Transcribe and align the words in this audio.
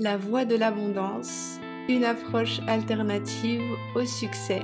La 0.00 0.16
voie 0.16 0.44
de 0.44 0.54
l'abondance, 0.54 1.58
une 1.88 2.04
approche 2.04 2.60
alternative 2.68 3.64
au 3.96 4.04
succès, 4.04 4.62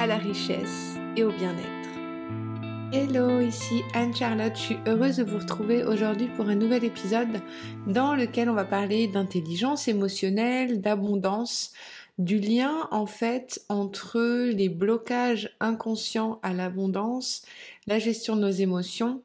à 0.00 0.08
la 0.08 0.18
richesse 0.18 0.96
et 1.16 1.22
au 1.22 1.30
bien-être. 1.30 2.92
Hello, 2.92 3.40
ici 3.40 3.82
Anne-Charlotte, 3.94 4.56
je 4.56 4.60
suis 4.60 4.78
heureuse 4.88 5.18
de 5.18 5.22
vous 5.22 5.38
retrouver 5.38 5.84
aujourd'hui 5.84 6.26
pour 6.34 6.48
un 6.48 6.56
nouvel 6.56 6.82
épisode 6.82 7.40
dans 7.86 8.16
lequel 8.16 8.50
on 8.50 8.54
va 8.54 8.64
parler 8.64 9.06
d'intelligence 9.06 9.86
émotionnelle, 9.86 10.80
d'abondance, 10.80 11.72
du 12.18 12.40
lien 12.40 12.88
en 12.90 13.06
fait 13.06 13.60
entre 13.68 14.48
les 14.50 14.68
blocages 14.68 15.54
inconscients 15.60 16.40
à 16.42 16.52
l'abondance, 16.52 17.42
la 17.86 18.00
gestion 18.00 18.34
de 18.34 18.40
nos 18.40 18.50
émotions 18.50 19.22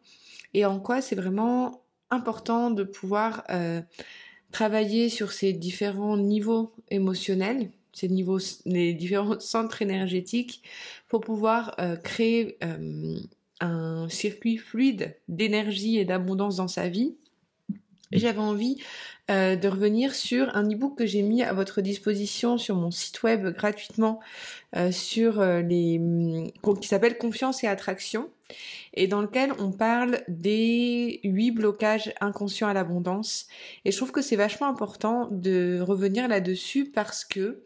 et 0.53 0.65
en 0.65 0.79
quoi 0.79 1.01
c'est 1.01 1.15
vraiment 1.15 1.81
important 2.11 2.69
de 2.69 2.83
pouvoir 2.83 3.43
euh, 3.49 3.81
travailler 4.51 5.09
sur 5.09 5.31
ces 5.31 5.53
différents 5.53 6.17
niveaux 6.17 6.73
émotionnels, 6.89 7.71
ces 7.93 8.09
niveaux, 8.09 8.39
différents 8.65 9.39
centres 9.39 9.81
énergétiques 9.81 10.63
pour 11.07 11.21
pouvoir 11.21 11.75
euh, 11.79 11.95
créer 11.95 12.57
euh, 12.63 13.19
un 13.59 14.07
circuit 14.09 14.57
fluide 14.57 15.15
d'énergie 15.27 15.97
et 15.97 16.05
d'abondance 16.05 16.57
dans 16.57 16.67
sa 16.67 16.89
vie. 16.89 17.15
J'avais 18.11 18.39
envie 18.39 18.77
euh, 19.29 19.55
de 19.55 19.67
revenir 19.69 20.13
sur 20.13 20.53
un 20.55 20.69
e-book 20.69 20.97
que 20.97 21.05
j'ai 21.05 21.21
mis 21.21 21.43
à 21.43 21.53
votre 21.53 21.79
disposition 21.79 22.57
sur 22.57 22.75
mon 22.75 22.91
site 22.91 23.23
web 23.23 23.47
gratuitement 23.55 24.19
mm, 24.75 26.47
qui 26.81 26.87
s'appelle 26.87 27.17
Confiance 27.17 27.63
et 27.63 27.67
attraction 27.67 28.29
et 28.93 29.07
dans 29.07 29.21
lequel 29.21 29.53
on 29.59 29.71
parle 29.71 30.21
des 30.27 31.19
huit 31.23 31.51
blocages 31.51 32.13
inconscients 32.21 32.67
à 32.67 32.73
l'abondance. 32.73 33.47
Et 33.85 33.91
je 33.91 33.97
trouve 33.97 34.11
que 34.11 34.21
c'est 34.21 34.35
vachement 34.35 34.67
important 34.67 35.27
de 35.31 35.79
revenir 35.81 36.27
là-dessus 36.27 36.85
parce 36.85 37.25
que 37.25 37.63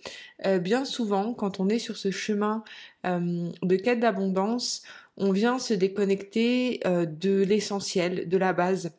bien 0.60 0.86
souvent 0.86 1.34
quand 1.34 1.60
on 1.60 1.70
est 1.70 1.80
sur 1.80 1.98
ce 1.98 2.12
chemin 2.12 2.64
de 3.04 3.76
quête 3.76 4.00
d'abondance 4.00 4.84
on 5.18 5.32
vient 5.32 5.60
se 5.60 5.74
déconnecter 5.74 6.82
de 6.86 7.42
l'essentiel, 7.42 8.28
de 8.28 8.38
la 8.38 8.54
base 8.54 8.92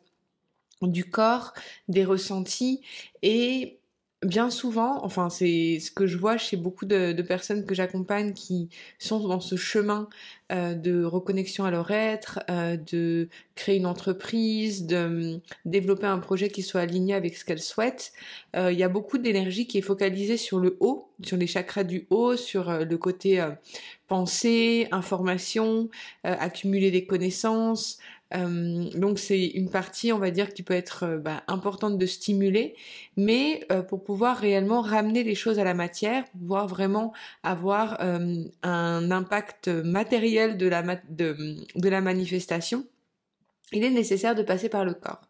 du 0.81 1.05
corps, 1.05 1.53
des 1.87 2.05
ressentis 2.05 2.81
et 3.21 3.79
bien 4.23 4.49
souvent, 4.49 5.03
enfin 5.05 5.29
c'est 5.29 5.79
ce 5.79 5.91
que 5.91 6.07
je 6.07 6.17
vois 6.17 6.37
chez 6.37 6.57
beaucoup 6.57 6.85
de, 6.85 7.21
personnes 7.21 7.65
que 7.65 7.75
j'accompagne 7.75 8.33
qui 8.33 8.69
sont 8.97 9.19
dans 9.27 9.39
ce 9.39 9.55
chemin 9.55 10.09
euh, 10.51 10.73
de 10.73 11.03
reconnexion 11.03 11.65
à 11.65 11.71
leur 11.71 11.91
être, 11.91 12.39
euh, 12.49 12.77
de 12.77 13.29
créer 13.53 13.77
une 13.77 13.85
entreprise, 13.85 14.87
de 14.87 14.97
hum, 14.97 15.41
développer 15.65 16.07
un 16.07 16.17
projet 16.17 16.49
qui 16.49 16.63
soit 16.63 16.81
aligné 16.81 17.13
avec 17.13 17.37
ce 17.37 17.45
qu'elles 17.45 17.61
souhaitent. 17.61 18.11
Euh, 18.55 18.71
il 18.71 18.79
y 18.79 18.83
a 18.83 18.89
beaucoup 18.89 19.19
d'énergie 19.19 19.67
qui 19.67 19.77
est 19.77 19.81
focalisée 19.81 20.37
sur 20.37 20.59
le 20.59 20.77
haut, 20.79 21.09
sur 21.21 21.37
les 21.37 21.47
chakras 21.47 21.83
du 21.83 22.07
haut, 22.09 22.35
sur 22.35 22.71
le 22.71 22.97
côté 22.97 23.45
pensée, 24.07 24.87
information, 24.91 25.89
accumuler 26.23 26.91
des 26.91 27.05
connaissances, 27.05 27.97
euh, 28.35 28.89
donc 28.95 29.19
c'est 29.19 29.45
une 29.45 29.69
partie, 29.69 30.11
on 30.11 30.19
va 30.19 30.31
dire, 30.31 30.53
qui 30.53 30.63
peut 30.63 30.73
être 30.73 31.03
euh, 31.03 31.17
bah, 31.17 31.43
importante 31.47 31.97
de 31.97 32.05
stimuler, 32.05 32.75
mais 33.15 33.65
euh, 33.71 33.81
pour 33.81 34.03
pouvoir 34.03 34.37
réellement 34.37 34.81
ramener 34.81 35.23
les 35.23 35.35
choses 35.35 35.59
à 35.59 35.63
la 35.63 35.73
matière, 35.73 36.25
pouvoir 36.31 36.67
vraiment 36.67 37.13
avoir 37.43 37.99
un 38.01 39.11
impact 39.11 39.67
matériel 39.67 40.57
de 40.57 40.67
la, 40.67 40.83
de 41.09 41.89
la 41.89 42.01
manifestation, 42.01 42.85
il 43.73 43.83
est 43.83 43.89
nécessaire 43.89 44.33
de 44.33 44.43
passer 44.43 44.69
par 44.69 44.85
le 44.85 44.93
corps. 44.93 45.21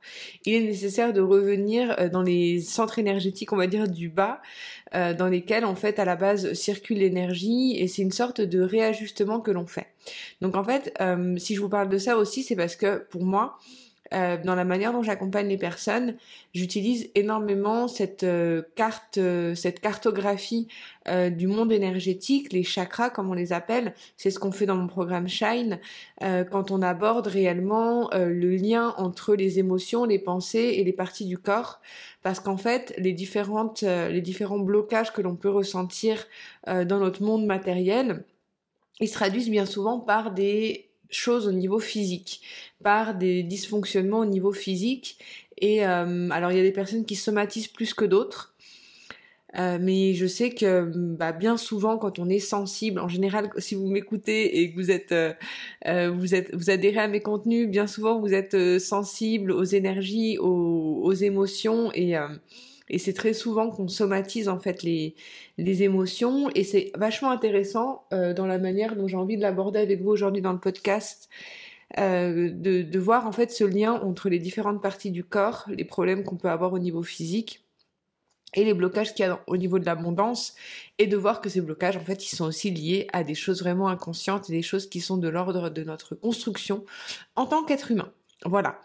Il 0.46 0.54
est 0.54 0.62
nécessaire 0.62 1.12
de 1.12 1.22
revenir 1.22 1.96
euh, 2.00 2.08
dans 2.08 2.22
les 2.22 2.62
centres 2.62 3.00
énergétiques, 3.00 3.52
on 3.52 3.58
va 3.58 3.66
dire, 3.68 3.88
du 3.88 4.10
bas, 4.10 4.42
euh, 4.94 5.14
dans 5.14 5.28
lesquels, 5.28 5.66
en 5.66 5.76
fait, 5.76 5.98
à 5.98 6.06
la 6.06 6.16
base, 6.16 6.54
circule 6.54 7.00
l'énergie, 7.00 7.76
et 7.78 7.88
c'est 7.88 8.04
une 8.04 8.12
sorte 8.12 8.42
de 8.42 8.62
réajustement 8.62 9.40
que 9.40 9.50
l'on 9.50 9.66
fait. 9.66 9.88
Donc, 10.42 10.56
en 10.56 10.64
fait, 10.64 10.94
euh, 11.02 11.36
si 11.38 11.56
je 11.56 11.62
vous 11.62 11.70
parle 11.70 11.90
de 11.90 11.98
ça 11.98 12.18
aussi, 12.18 12.44
c'est 12.44 12.56
parce 12.56 12.76
que, 12.76 13.00
pour 13.10 13.24
moi, 13.24 13.58
euh, 14.14 14.38
dans 14.38 14.56
la 14.56 14.64
manière 14.64 14.94
dont 14.94 15.04
j'accompagne 15.04 15.48
les 15.48 15.58
personnes, 15.58 16.16
j'utilise 16.54 17.10
énormément 17.16 17.88
cette 17.88 18.24
euh, 18.24 18.62
carte, 18.76 19.18
euh, 19.18 19.54
cette 19.56 19.80
cartographie 19.80 20.68
du 21.32 21.48
monde 21.48 21.72
énergétique, 21.72 22.52
les 22.52 22.64
chakras 22.64 23.10
comme 23.10 23.30
on 23.30 23.34
les 23.34 23.54
appelle. 23.54 23.94
C'est 24.18 24.30
ce 24.30 24.40
qu'on 24.40 24.52
fait 24.52 24.66
dans 24.66 24.76
mon 24.76 24.88
programme 24.88 25.30
Shine 25.30 25.80
quand 26.20 26.70
on 26.70 26.82
aborde 26.82 27.28
réellement 27.28 28.10
le 28.14 28.58
lien 28.58 28.94
entre 28.98 29.34
les 29.34 29.58
émotions, 29.58 30.04
les 30.04 30.20
pensées 30.20 30.76
et 30.76 30.84
les 30.84 30.92
parties 30.92 31.24
du 31.24 31.38
corps, 31.38 31.80
parce 32.24 32.42
qu'en 32.42 32.58
fait 32.58 32.94
les 32.98 33.14
différentes, 33.14 33.84
les 33.84 34.20
différents 34.20 34.60
blocages 34.60 35.14
que 35.14 35.22
l'on 35.22 35.38
peut 35.38 35.50
ressentir 35.50 36.28
dans 36.66 37.00
notre 37.00 37.24
monde 37.24 37.46
matériel, 37.46 38.26
ils 39.00 39.08
se 39.08 39.14
traduisent 39.14 39.50
bien 39.50 39.66
souvent 39.66 40.02
par 40.02 40.32
des 40.32 40.87
choses 41.10 41.48
au 41.48 41.52
niveau 41.52 41.80
physique, 41.80 42.42
par 42.84 43.16
des 43.16 43.44
dysfonctionnements 43.44 44.20
au 44.20 44.26
niveau 44.26 44.52
physique. 44.52 45.18
Et 45.58 45.86
euh, 45.86 46.30
alors 46.30 46.52
il 46.52 46.58
y 46.58 46.60
a 46.60 46.64
des 46.64 46.72
personnes 46.72 47.06
qui 47.06 47.16
somatisent 47.16 47.68
plus 47.68 47.94
que 47.94 48.06
d'autres. 48.06 48.54
Euh, 49.58 49.78
mais 49.82 50.14
je 50.14 50.28
sais 50.28 50.52
que 50.52 50.92
bah, 50.94 51.32
bien 51.32 51.58
souvent, 51.58 51.98
quand 51.98 52.20
on 52.20 52.30
est 52.30 52.40
sensible, 52.40 53.00
en 53.00 53.08
général, 53.08 53.50
si 53.58 53.76
vous 53.76 53.88
m'écoutez 53.88 54.60
et 54.60 54.72
que 54.72 54.76
vous 54.76 54.92
êtes, 54.92 55.14
euh, 55.14 56.12
vous 56.12 56.36
êtes, 56.36 56.54
vous 56.54 56.70
adhérez 56.70 57.00
à 57.00 57.08
mes 57.08 57.22
contenus, 57.22 57.68
bien 57.68 57.88
souvent 57.88 58.20
vous 58.20 58.34
êtes 58.34 58.80
sensible 58.80 59.52
aux 59.52 59.64
énergies, 59.64 60.38
aux, 60.38 61.00
aux 61.02 61.14
émotions 61.14 61.92
et 61.94 62.16
et 62.90 63.00
c'est 63.00 63.14
très 63.14 63.34
souvent 63.34 63.70
qu'on 63.70 63.88
somatise 63.88 64.50
en 64.50 64.60
fait 64.60 64.84
les, 64.84 65.16
les 65.58 65.84
émotions 65.84 66.50
et 66.56 66.64
c'est 66.64 66.92
vachement 66.96 67.32
intéressant 67.32 68.06
euh, 68.14 68.34
dans 68.34 68.46
la 68.46 68.58
manière 68.58 68.96
dont 68.96 69.08
j'ai 69.08 69.18
envie 69.18 69.38
de 69.38 69.42
l'aborder 69.42 69.80
avec 69.80 70.02
vous 70.02 70.10
aujourd'hui 70.10 70.42
dans 70.42 70.54
le 70.54 70.60
podcast. 70.60 71.30
Euh, 71.98 72.52
de, 72.52 72.82
de 72.82 73.00
voir 73.00 73.28
en 73.28 73.32
fait 73.32 73.50
ce 73.50 73.64
lien 73.64 73.94
entre 73.94 74.28
les 74.28 74.40
différentes 74.40 74.82
parties 74.82 75.10
du 75.10 75.24
corps, 75.24 75.64
les 75.70 75.86
problèmes 75.86 76.26
qu'on 76.26 76.36
peut 76.36 76.50
avoir 76.50 76.74
au 76.74 76.80
niveau 76.80 77.02
physique 77.02 77.64
et 78.56 78.66
les 78.66 78.74
blocages 78.74 79.14
qu'il 79.14 79.26
y 79.26 79.30
a 79.30 79.42
au 79.48 79.56
niveau 79.56 79.80
de 79.80 79.86
l'abondance 79.86 80.56
et 80.98 81.08
de 81.08 81.16
voir 81.16 81.40
que 81.40 81.48
ces 81.48 81.62
blocages 81.62 81.96
en 81.96 82.04
fait 82.04 82.26
ils 82.26 82.36
sont 82.36 82.46
aussi 82.46 82.72
liés 82.72 83.08
à 83.14 83.24
des 83.24 83.36
choses 83.36 83.62
vraiment 83.62 83.88
inconscientes 83.88 84.50
et 84.50 84.54
des 84.54 84.62
choses 84.62 84.90
qui 84.90 85.00
sont 85.00 85.16
de 85.16 85.30
l'ordre 85.30 85.70
de 85.70 85.84
notre 85.84 86.14
construction 86.14 86.84
en 87.38 87.46
tant 87.46 87.64
qu'être 87.64 87.90
humain. 87.90 88.12
Voilà. 88.46 88.82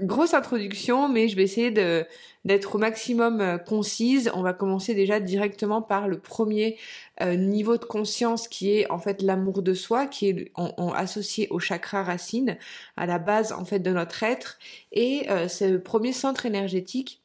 Grosse 0.00 0.32
introduction, 0.32 1.10
mais 1.10 1.28
je 1.28 1.36
vais 1.36 1.42
essayer 1.42 1.70
d'être 1.70 2.76
au 2.76 2.78
maximum 2.78 3.42
euh, 3.42 3.58
concise. 3.58 4.30
On 4.34 4.40
va 4.40 4.54
commencer 4.54 4.94
déjà 4.94 5.20
directement 5.20 5.82
par 5.82 6.08
le 6.08 6.18
premier 6.18 6.78
euh, 7.20 7.36
niveau 7.36 7.76
de 7.76 7.84
conscience 7.84 8.48
qui 8.48 8.70
est 8.70 8.90
en 8.90 8.98
fait 8.98 9.20
l'amour 9.20 9.60
de 9.60 9.74
soi, 9.74 10.06
qui 10.06 10.28
est 10.28 10.52
associé 10.94 11.46
au 11.50 11.58
chakra 11.58 12.04
racine, 12.04 12.56
à 12.96 13.04
la 13.04 13.18
base 13.18 13.52
en 13.52 13.66
fait 13.66 13.80
de 13.80 13.90
notre 13.90 14.22
être. 14.22 14.58
Et 14.92 15.26
euh, 15.28 15.46
ce 15.46 15.76
premier 15.76 16.14
centre 16.14 16.46
énergétique, 16.46 17.20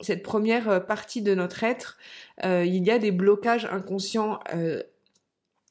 cette 0.00 0.22
première 0.22 0.86
partie 0.86 1.20
de 1.20 1.34
notre 1.34 1.64
être, 1.64 1.98
il 2.42 2.84
y 2.84 2.90
a 2.90 2.98
des 2.98 3.12
blocages 3.12 3.64
inconscients 3.66 4.40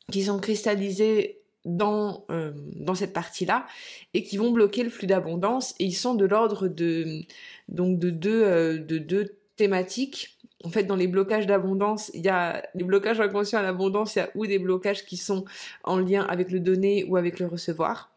qui 0.10 0.24
sont 0.24 0.40
cristallisés 0.40 1.43
dans, 1.66 2.26
euh, 2.30 2.52
dans 2.76 2.96
cette 2.96 3.14
partie-là 3.14 3.66
et 4.14 4.24
qui 4.24 4.38
vont 4.38 4.52
bloquer 4.52 4.84
le 4.84 4.90
flux 4.90 5.08
d'abondance 5.08 5.76
et 5.80 5.86
ils 5.86 5.94
sont 5.94 6.16
de 6.16 6.26
l'ordre 6.26 6.68
de 6.68 7.22
donc 7.70 8.00
de 8.00 8.10
deux 8.10 8.44
euh, 8.44 8.78
de 8.78 8.98
deux 8.98 9.38
thématiques. 9.56 10.38
En 10.66 10.70
fait, 10.70 10.84
dans 10.84 10.96
les 10.96 11.08
blocages 11.08 11.46
d'abondance, 11.46 12.10
il 12.14 12.22
y 12.22 12.30
a 12.30 12.64
les 12.74 12.86
blocages 12.86 13.20
inconscients 13.20 13.60
à 13.60 13.64
l'abondance, 13.64 14.16
il 14.16 14.20
y 14.20 14.22
a 14.22 14.30
ou 14.36 14.46
des 14.46 14.60
blocages 14.60 15.06
qui 15.06 15.18
sont 15.18 15.44
en 15.84 16.00
lien 16.00 16.24
avec 16.24 16.52
le 16.52 16.60
donner 16.60 17.04
ou 17.04 17.18
avec 17.18 17.40
le 17.40 17.48
recevoir. 17.48 18.14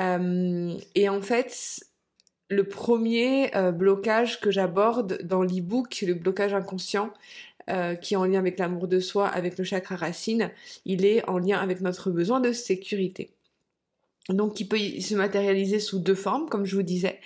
Euh, 0.00 0.76
et 0.96 1.08
en 1.08 1.22
fait, 1.22 1.80
le 2.50 2.64
premier 2.64 3.50
blocage 3.72 4.40
que 4.40 4.50
j'aborde 4.50 5.22
dans 5.22 5.42
l'e-book, 5.42 6.04
le 6.06 6.14
blocage 6.14 6.54
inconscient, 6.54 7.12
euh, 7.70 7.94
qui 7.94 8.14
est 8.14 8.16
en 8.16 8.24
lien 8.26 8.38
avec 8.38 8.58
l'amour 8.58 8.88
de 8.88 9.00
soi, 9.00 9.26
avec 9.28 9.56
le 9.58 9.64
chakra 9.64 9.96
racine, 9.96 10.50
il 10.84 11.04
est 11.04 11.26
en 11.28 11.38
lien 11.38 11.58
avec 11.58 11.80
notre 11.80 12.10
besoin 12.10 12.40
de 12.40 12.52
sécurité. 12.52 13.30
Donc 14.28 14.60
il 14.60 14.68
peut 14.68 14.78
se 14.78 15.14
matérialiser 15.14 15.80
sous 15.80 15.98
deux 15.98 16.14
formes, 16.14 16.48
comme 16.48 16.64
je 16.64 16.76
vous 16.76 16.82
disais, 16.82 17.20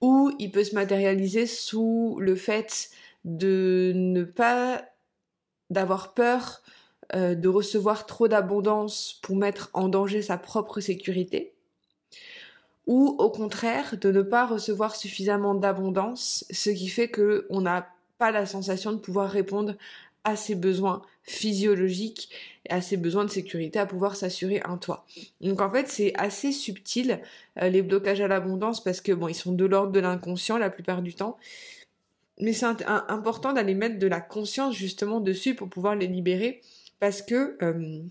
ou 0.00 0.32
il 0.38 0.50
peut 0.50 0.64
se 0.64 0.74
matérialiser 0.74 1.46
sous 1.46 2.16
le 2.20 2.34
fait 2.34 2.90
de 3.24 3.92
ne 3.94 4.24
pas 4.24 4.84
d'avoir 5.70 6.14
peur 6.14 6.62
euh, 7.14 7.34
de 7.34 7.48
recevoir 7.48 8.06
trop 8.06 8.28
d'abondance 8.28 9.18
pour 9.22 9.34
mettre 9.34 9.70
en 9.72 9.88
danger 9.88 10.22
sa 10.22 10.38
propre 10.38 10.80
sécurité, 10.80 11.52
ou 12.86 13.16
au 13.18 13.30
contraire 13.30 13.96
de 14.00 14.12
ne 14.12 14.22
pas 14.22 14.46
recevoir 14.46 14.94
suffisamment 14.94 15.54
d'abondance, 15.54 16.44
ce 16.50 16.70
qui 16.70 16.88
fait 16.88 17.08
que 17.08 17.46
on 17.50 17.66
a 17.66 17.88
pas 18.20 18.30
la 18.30 18.46
sensation 18.46 18.92
de 18.92 18.98
pouvoir 18.98 19.28
répondre 19.30 19.74
à 20.24 20.36
ses 20.36 20.54
besoins 20.54 21.02
physiologiques, 21.22 22.30
à 22.68 22.82
ses 22.82 22.96
besoins 22.96 23.24
de 23.24 23.30
sécurité, 23.30 23.78
à 23.78 23.86
pouvoir 23.86 24.14
s'assurer 24.16 24.60
un 24.64 24.76
toit. 24.76 25.06
Donc 25.40 25.60
en 25.60 25.70
fait, 25.70 25.88
c'est 25.88 26.12
assez 26.16 26.52
subtil 26.52 27.20
euh, 27.60 27.70
les 27.70 27.82
blocages 27.82 28.20
à 28.20 28.28
l'abondance 28.28 28.84
parce 28.84 29.00
que 29.00 29.12
bon, 29.12 29.28
ils 29.28 29.34
sont 29.34 29.52
de 29.52 29.64
l'ordre 29.64 29.92
de 29.92 30.00
l'inconscient 30.00 30.58
la 30.58 30.70
plupart 30.70 31.02
du 31.02 31.14
temps. 31.14 31.38
mais 32.38 32.52
c'est 32.52 32.66
important 32.86 33.52
d'aller 33.52 33.74
mettre 33.74 33.98
de 33.98 34.06
la 34.06 34.20
conscience 34.20 34.74
justement 34.74 35.20
dessus 35.20 35.54
pour 35.54 35.68
pouvoir 35.68 35.96
les 35.96 36.06
libérer 36.06 36.60
parce 36.98 37.22
que 37.22 37.56
euh, 37.62 38.02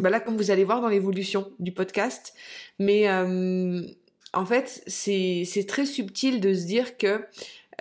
bah 0.00 0.20
comme 0.20 0.36
vous 0.36 0.50
allez 0.50 0.64
voir 0.64 0.80
dans 0.80 0.88
l'évolution 0.88 1.50
du 1.58 1.72
podcast 1.72 2.32
mais 2.78 3.08
euh, 3.08 3.82
en 4.32 4.46
fait 4.46 4.82
c'est 4.86 5.66
très 5.66 5.84
subtil 5.84 6.40
de 6.40 6.54
se 6.54 6.64
dire 6.64 6.96
que 6.96 7.24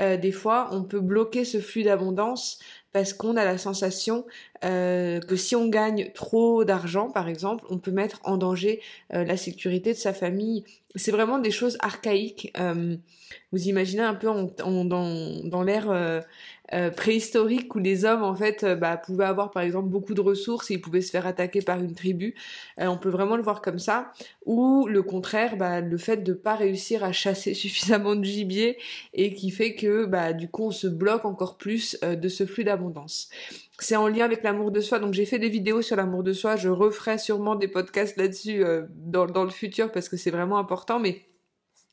euh, 0.01 0.18
des 0.18 0.31
fois 0.31 0.69
on 0.72 0.84
peut 0.84 1.00
bloquer 1.00 1.46
ce 1.46 1.60
flux 1.60 1.84
d'abondance 1.84 2.60
parce 2.92 3.13
qu'on 3.13 3.38
a 3.38 3.46
la 3.46 3.57
sensation 3.57 4.25
euh, 4.63 5.19
que 5.19 5.35
si 5.35 5.56
on 5.56 5.67
gagne 5.67 6.11
trop 6.13 6.63
d'argent, 6.63 7.09
par 7.09 7.27
exemple, 7.27 7.65
on 7.69 7.77
peut 7.77 7.91
mettre 7.91 8.19
en 8.23 8.38
danger 8.38 8.81
euh, 9.13 9.23
la 9.23 9.38
sécurité 9.38 9.94
de 9.94 9.97
sa 9.97 10.13
famille. 10.13 10.63
C'est 10.95 11.11
vraiment 11.11 11.39
des 11.39 11.51
choses 11.51 11.77
archaïques. 11.81 12.51
Euh, 12.59 12.95
vous 13.51 13.67
imaginez 13.67 14.01
un 14.01 14.15
peu 14.15 14.27
dans, 14.57 14.85
dans 15.44 15.63
l'ère 15.63 16.21
euh, 16.71 16.91
préhistorique 16.91 17.73
où 17.73 17.79
les 17.79 18.06
hommes 18.06 18.21
en 18.21 18.35
fait 18.35 18.63
euh, 18.63 18.75
bah, 18.75 18.95
pouvaient 18.95 19.25
avoir 19.25 19.50
par 19.50 19.63
exemple 19.63 19.89
beaucoup 19.89 20.13
de 20.13 20.21
ressources 20.21 20.69
et 20.69 20.75
ils 20.75 20.81
pouvaient 20.81 21.01
se 21.01 21.09
faire 21.09 21.25
attaquer 21.25 21.63
par 21.63 21.79
une 21.79 21.95
tribu. 21.95 22.35
Euh, 22.79 22.85
on 22.85 22.97
peut 22.97 23.09
vraiment 23.09 23.38
le 23.38 23.41
voir 23.41 23.63
comme 23.63 23.79
ça. 23.79 24.11
Ou 24.45 24.85
le 24.88 25.01
contraire, 25.01 25.57
bah, 25.57 25.81
le 25.81 25.97
fait 25.97 26.17
de 26.17 26.33
pas 26.33 26.56
réussir 26.56 27.03
à 27.03 27.11
chasser 27.11 27.53
suffisamment 27.56 28.15
de 28.15 28.23
gibier 28.23 28.77
et 29.13 29.33
qui 29.33 29.50
fait 29.50 29.73
que 29.73 30.06
bah, 30.06 30.33
du 30.33 30.47
coup 30.47 30.65
on 30.65 30.71
se 30.71 30.85
bloque 30.85 31.25
encore 31.25 31.57
plus 31.57 31.97
de 32.03 32.29
ce 32.29 32.45
flux 32.45 32.63
d'abondance. 32.63 33.29
C'est 33.81 33.96
en 33.96 34.08
lien 34.08 34.26
avec 34.26 34.44
l'amour 34.44 34.72
de 34.72 34.81
soi. 34.81 35.00
Donc 35.00 35.14
j'ai 35.14 35.26
fait 35.26 35.40
des 35.40 35.50
vidéos 35.50 35.81
sur 35.81 35.96
l'amour 35.96 36.24
de 36.24 36.34
soi. 36.34 36.56
Je 36.56 36.70
referai 36.70 37.18
sûrement 37.18 37.56
des 37.56 37.68
podcasts 37.68 38.18
là-dessus 38.18 38.64
dans, 38.96 39.26
dans 39.26 39.44
le 39.44 39.50
futur 39.50 39.92
parce 39.92 40.10
que 40.10 40.18
c'est 40.18 40.31
vraiment 40.31 40.58
important. 40.58 41.00
Mais 41.00 41.30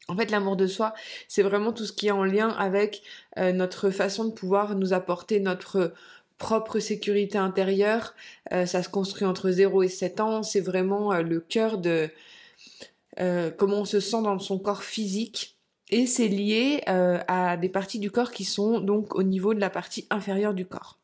en 0.08 0.16
fait, 0.16 0.30
l'amour 0.30 0.56
de 0.56 0.66
soi, 0.66 0.94
c'est 1.26 1.42
vraiment 1.42 1.72
tout 1.72 1.84
ce 1.84 1.92
qui 1.92 2.06
est 2.08 2.12
en 2.12 2.24
lien 2.24 2.48
avec 2.50 3.02
euh, 3.38 3.52
notre 3.52 3.90
façon 3.90 4.24
de 4.26 4.32
pouvoir 4.32 4.76
nous 4.76 4.92
apporter 4.92 5.40
notre 5.40 5.92
propre 6.38 6.78
sécurité 6.78 7.38
intérieure. 7.38 8.14
Euh, 8.52 8.66
ça 8.66 8.82
se 8.82 8.88
construit 8.88 9.26
entre 9.26 9.50
0 9.50 9.82
et 9.82 9.88
7 9.88 10.20
ans. 10.20 10.42
C'est 10.42 10.60
vraiment 10.60 11.12
euh, 11.12 11.22
le 11.22 11.40
cœur 11.40 11.78
de 11.78 12.08
comment 13.56 13.78
on 13.78 13.84
se 13.86 13.98
sent 13.98 14.20
dans 14.22 14.38
son 14.38 14.58
corps 14.58 14.82
physique. 14.82 15.56
Et 15.88 16.06
c'est 16.06 16.28
lié 16.28 16.82
à 16.86 17.56
des 17.56 17.70
parties 17.70 17.98
du 17.98 18.10
corps 18.10 18.30
qui 18.30 18.44
sont 18.44 18.78
donc 18.78 19.14
au 19.14 19.22
niveau 19.22 19.54
de 19.54 19.60
la 19.60 19.70
partie 19.70 20.06
inférieure 20.10 20.52
du 20.52 20.66
corps. 20.66 20.98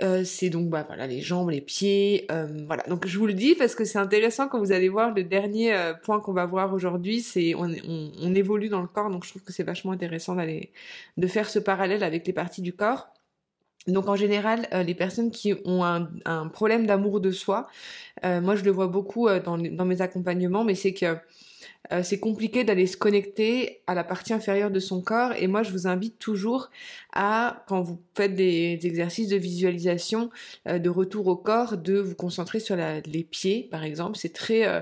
Euh, 0.00 0.22
c'est 0.24 0.48
donc 0.48 0.68
bah 0.68 0.84
voilà 0.86 1.08
les 1.08 1.20
jambes, 1.20 1.50
les 1.50 1.60
pieds, 1.60 2.26
euh, 2.30 2.46
voilà. 2.66 2.84
Donc 2.84 3.06
je 3.06 3.18
vous 3.18 3.26
le 3.26 3.34
dis 3.34 3.56
parce 3.56 3.74
que 3.74 3.84
c'est 3.84 3.98
intéressant 3.98 4.46
quand 4.48 4.60
vous 4.60 4.70
allez 4.70 4.88
voir 4.88 5.12
le 5.12 5.24
dernier 5.24 5.74
euh, 5.74 5.92
point 5.92 6.20
qu'on 6.20 6.32
va 6.32 6.46
voir 6.46 6.72
aujourd'hui, 6.72 7.20
c'est 7.20 7.54
on, 7.56 7.68
on, 8.20 8.34
évolue 8.34 8.68
dans 8.68 8.80
le 8.80 8.86
corps, 8.86 9.10
donc 9.10 9.24
je 9.24 9.30
trouve 9.30 9.42
que 9.42 9.52
c'est 9.52 9.64
vachement 9.64 9.90
intéressant 9.90 10.36
d'aller 10.36 10.70
de 11.16 11.26
faire 11.26 11.50
ce 11.50 11.58
parallèle 11.58 12.04
avec 12.04 12.26
les 12.26 12.32
parties 12.32 12.62
du 12.62 12.72
corps. 12.72 13.08
Donc 13.86 14.08
en 14.08 14.16
général, 14.16 14.68
les 14.86 14.94
personnes 14.94 15.30
qui 15.30 15.54
ont 15.64 15.82
un, 15.82 16.48
problème 16.48 16.86
d'amour 16.86 17.20
de 17.20 17.30
soi, 17.30 17.68
moi 18.22 18.54
je 18.54 18.64
le 18.64 18.70
vois 18.70 18.88
beaucoup 18.88 19.28
dans, 19.28 19.56
dans 19.56 19.84
mes 19.86 20.02
accompagnements, 20.02 20.64
mais 20.64 20.74
c'est 20.74 20.92
que 20.92 21.16
euh, 21.92 22.02
c'est 22.02 22.18
compliqué 22.18 22.64
d'aller 22.64 22.86
se 22.86 22.96
connecter 22.96 23.80
à 23.86 23.94
la 23.94 24.04
partie 24.04 24.32
inférieure 24.32 24.70
de 24.70 24.80
son 24.80 25.00
corps. 25.00 25.32
Et 25.38 25.46
moi, 25.46 25.62
je 25.62 25.70
vous 25.70 25.86
invite 25.86 26.18
toujours 26.18 26.70
à, 27.12 27.64
quand 27.66 27.80
vous 27.80 28.00
faites 28.14 28.34
des, 28.34 28.78
exercices 28.82 29.28
de 29.28 29.36
visualisation, 29.36 30.30
euh, 30.66 30.78
de 30.78 30.90
retour 30.90 31.26
au 31.28 31.36
corps, 31.36 31.76
de 31.78 31.98
vous 31.98 32.14
concentrer 32.14 32.60
sur 32.60 32.76
les 32.76 33.24
pieds, 33.24 33.68
par 33.70 33.84
exemple. 33.84 34.18
C'est 34.18 34.32
très... 34.32 34.66
Euh, 34.66 34.80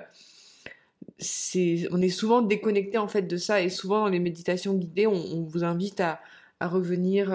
on 1.91 2.03
est 2.03 2.11
souvent 2.11 2.43
déconnecté 2.43 2.99
en 2.99 3.09
fait 3.09 3.23
de 3.23 3.37
ça 3.39 3.63
et 3.63 3.71
souvent 3.71 4.01
dans 4.01 4.09
les 4.09 4.19
méditations 4.19 4.75
guidées, 4.75 5.07
on, 5.07 5.45
vous 5.45 5.65
invite 5.65 6.01
à, 6.01 6.21
revenir, 6.61 7.27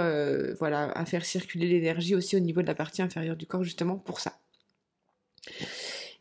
voilà, 0.57 0.91
à 0.91 1.05
faire 1.05 1.25
circuler 1.25 1.67
l'énergie 1.67 2.15
aussi 2.15 2.35
au 2.35 2.39
niveau 2.39 2.61
de 2.61 2.67
la 2.67 2.75
partie 2.75 3.01
inférieure 3.01 3.35
du 3.35 3.45
corps 3.45 3.63
justement 3.63 3.97
pour 3.97 4.19
ça. 4.19 4.33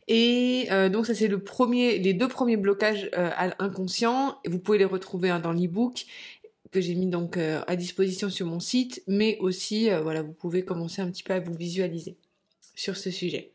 Et 0.07 0.67
euh, 0.71 0.89
donc 0.89 1.05
ça 1.05 1.15
c'est 1.15 1.27
le 1.27 1.39
premier, 1.39 1.97
les 1.97 2.13
deux 2.13 2.27
premiers 2.27 2.57
blocages 2.57 3.09
euh, 3.17 3.29
inconscients. 3.59 4.39
Vous 4.45 4.59
pouvez 4.59 4.77
les 4.77 4.85
retrouver 4.85 5.29
hein, 5.29 5.39
dans 5.39 5.53
l'ebook 5.53 6.05
que 6.71 6.81
j'ai 6.81 6.95
mis 6.95 7.07
donc 7.07 7.37
euh, 7.37 7.61
à 7.67 7.75
disposition 7.75 8.29
sur 8.29 8.45
mon 8.47 8.59
site, 8.59 9.03
mais 9.07 9.37
aussi 9.39 9.89
voilà 10.03 10.21
vous 10.21 10.33
pouvez 10.33 10.63
commencer 10.63 11.01
un 11.01 11.09
petit 11.09 11.23
peu 11.23 11.33
à 11.33 11.39
vous 11.39 11.53
visualiser 11.53 12.17
sur 12.75 12.97
ce 12.97 13.11
sujet. 13.11 13.51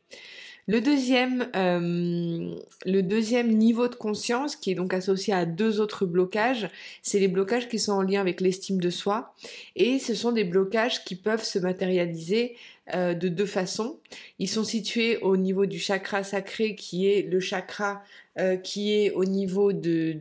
Le 0.69 0.81
deuxième, 0.81 1.49
le 1.55 3.01
deuxième 3.01 3.53
niveau 3.53 3.87
de 3.87 3.95
conscience, 3.95 4.57
qui 4.57 4.73
est 4.73 4.75
donc 4.75 4.95
associé 4.95 5.33
à 5.33 5.45
deux 5.45 5.81
autres 5.81 6.07
blocages, 6.07 6.69
c'est 7.03 7.21
les 7.21 7.29
blocages 7.29 7.69
qui 7.69 7.79
sont 7.79 7.93
en 7.93 8.03
lien 8.03 8.21
avec 8.21 8.41
l'estime 8.41 8.81
de 8.81 8.91
soi. 8.91 9.35
Et 9.77 10.01
ce 10.01 10.15
sont 10.15 10.33
des 10.33 10.43
blocages 10.43 11.05
qui 11.05 11.15
peuvent 11.15 11.45
se 11.45 11.61
matérialiser 11.61 12.57
euh, 12.95 13.15
de 13.15 13.29
deux 13.29 13.47
façons. 13.47 13.99
Ils 14.39 14.49
sont 14.49 14.63
situés 14.63 15.19
au 15.19 15.37
niveau 15.37 15.67
du 15.67 15.81
chakra 15.81 16.23
sacré 16.23 16.77
qui 16.77 17.09
est 17.09 17.23
le 17.23 17.41
chakra 17.41 18.01
euh, 18.39 18.57
qui 18.57 18.93
est 18.93 19.11
au 19.11 19.25
niveau 19.25 19.73
de, 19.73 20.17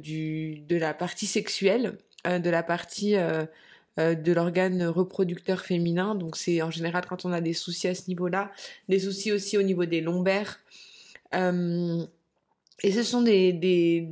la 0.69 0.95
partie 0.95 1.27
sexuelle, 1.27 1.97
euh, 2.25 2.39
de 2.39 2.49
la 2.49 2.63
partie 2.63 3.15
de 3.97 4.33
l'organe 4.33 4.83
reproducteur 4.83 5.61
féminin. 5.61 6.15
Donc 6.15 6.35
c'est 6.35 6.61
en 6.61 6.71
général 6.71 7.05
quand 7.07 7.25
on 7.25 7.31
a 7.31 7.41
des 7.41 7.53
soucis 7.53 7.87
à 7.87 7.95
ce 7.95 8.07
niveau-là, 8.07 8.51
des 8.89 8.99
soucis 8.99 9.31
aussi 9.31 9.57
au 9.57 9.61
niveau 9.61 9.85
des 9.85 10.01
lombaires. 10.01 10.59
et 11.33 12.91
ce 12.91 13.03
sont 13.03 13.21
des, 13.21 13.53
des, 13.53 14.09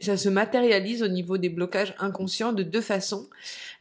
ça 0.00 0.16
se 0.16 0.28
matérialise 0.28 1.02
au 1.02 1.08
niveau 1.08 1.38
des 1.38 1.48
blocages 1.48 1.94
inconscients 1.98 2.52
de 2.52 2.62
deux 2.62 2.82
façons. 2.82 3.28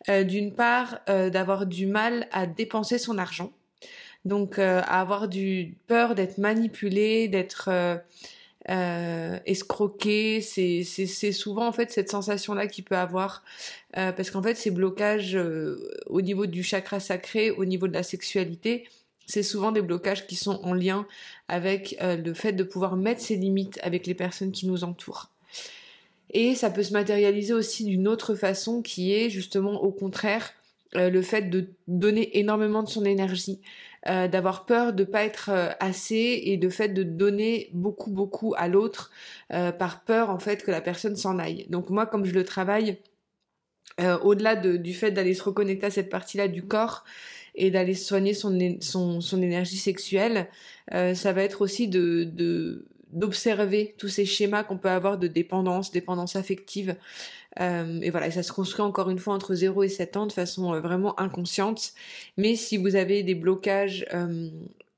D'une 0.07 0.53
part, 0.53 0.99
d'avoir 1.07 1.65
du 1.65 1.85
mal 1.85 2.27
à 2.31 2.47
dépenser 2.47 2.97
son 2.97 3.17
argent. 3.17 3.51
Donc 4.25 4.59
euh, 4.59 4.81
avoir 4.85 5.27
du 5.27 5.77
peur 5.87 6.15
d'être 6.15 6.37
manipulé, 6.37 7.27
d'être 7.27 7.69
euh, 8.69 9.11
euh, 9.31 9.39
escroqué, 9.45 10.41
c'est 10.41 11.31
souvent 11.31 11.67
en 11.67 11.71
fait 11.71 11.91
cette 11.91 12.09
sensation 12.09 12.53
là 12.53 12.67
qu'il 12.67 12.83
peut 12.83 12.97
avoir 12.97 13.43
parce 13.93 14.29
qu'en 14.29 14.41
fait 14.41 14.55
ces 14.55 14.71
blocages 14.71 15.37
au 16.07 16.21
niveau 16.21 16.45
du 16.45 16.63
chakra 16.63 16.99
sacré, 16.99 17.51
au 17.51 17.65
niveau 17.65 17.87
de 17.87 17.93
la 17.93 18.03
sexualité, 18.03 18.87
c'est 19.25 19.43
souvent 19.43 19.71
des 19.71 19.81
blocages 19.81 20.27
qui 20.27 20.35
sont 20.35 20.59
en 20.63 20.73
lien 20.73 21.07
avec 21.47 21.97
le 22.01 22.33
fait 22.33 22.53
de 22.53 22.63
pouvoir 22.63 22.95
mettre 22.97 23.21
ses 23.21 23.35
limites 23.35 23.79
avec 23.83 24.05
les 24.07 24.13
personnes 24.13 24.51
qui 24.51 24.67
nous 24.67 24.83
entourent. 24.83 25.29
Et 26.33 26.55
ça 26.55 26.69
peut 26.69 26.83
se 26.83 26.93
matérialiser 26.93 27.53
aussi 27.53 27.83
d'une 27.83 28.07
autre 28.07 28.35
façon 28.35 28.81
qui 28.81 29.13
est 29.13 29.29
justement 29.29 29.81
au 29.83 29.91
contraire 29.91 30.53
le 30.93 31.21
fait 31.21 31.49
de 31.49 31.67
donner 31.87 32.37
énormément 32.37 32.83
de 32.83 32.89
son 32.89 33.05
énergie, 33.05 33.59
euh, 34.07 34.27
d'avoir 34.27 34.65
peur 34.65 34.93
de 34.93 35.03
pas 35.03 35.23
être 35.23 35.49
euh, 35.49 35.69
assez 35.79 36.41
et 36.45 36.57
de 36.57 36.69
fait 36.69 36.89
de 36.89 37.03
donner 37.03 37.69
beaucoup 37.71 38.09
beaucoup 38.09 38.55
à 38.57 38.67
l'autre 38.67 39.11
euh, 39.53 39.71
par 39.71 40.03
peur 40.03 40.31
en 40.31 40.39
fait 40.39 40.63
que 40.63 40.71
la 40.71 40.81
personne 40.81 41.15
s'en 41.15 41.37
aille. 41.37 41.67
Donc 41.69 41.91
moi 41.91 42.07
comme 42.07 42.25
je 42.25 42.33
le 42.33 42.43
travaille 42.43 42.97
au-delà 44.23 44.55
du 44.55 44.93
fait 44.95 45.11
d'aller 45.11 45.35
se 45.35 45.43
reconnecter 45.43 45.85
à 45.85 45.91
cette 45.91 46.09
partie-là 46.09 46.47
du 46.47 46.63
corps 46.63 47.03
et 47.53 47.69
d'aller 47.69 47.93
soigner 47.93 48.33
son, 48.33 48.57
son, 48.79 49.21
son, 49.21 49.41
énergie 49.43 49.77
sexuelle, 49.77 50.47
ça 50.89 51.33
va 51.33 51.43
être 51.43 51.61
aussi 51.61 51.87
de, 51.87 52.23
de 52.23 52.87
d'observer 53.13 53.95
tous 53.97 54.07
ces 54.07 54.25
schémas 54.25 54.63
qu'on 54.63 54.77
peut 54.77 54.89
avoir 54.89 55.17
de 55.17 55.27
dépendance, 55.27 55.91
dépendance 55.91 56.35
affective, 56.35 56.95
euh, 57.59 57.99
et 58.01 58.09
voilà, 58.09 58.31
ça 58.31 58.43
se 58.43 58.51
construit 58.53 58.81
encore 58.81 59.09
une 59.09 59.19
fois 59.19 59.33
entre 59.33 59.53
0 59.53 59.83
et 59.83 59.89
7 59.89 60.17
ans 60.17 60.25
de 60.25 60.31
façon 60.31 60.73
euh, 60.73 60.79
vraiment 60.79 61.19
inconsciente. 61.19 61.93
Mais 62.37 62.55
si 62.55 62.77
vous 62.77 62.95
avez 62.95 63.23
des 63.23 63.35
blocages 63.35 64.05
euh, 64.13 64.49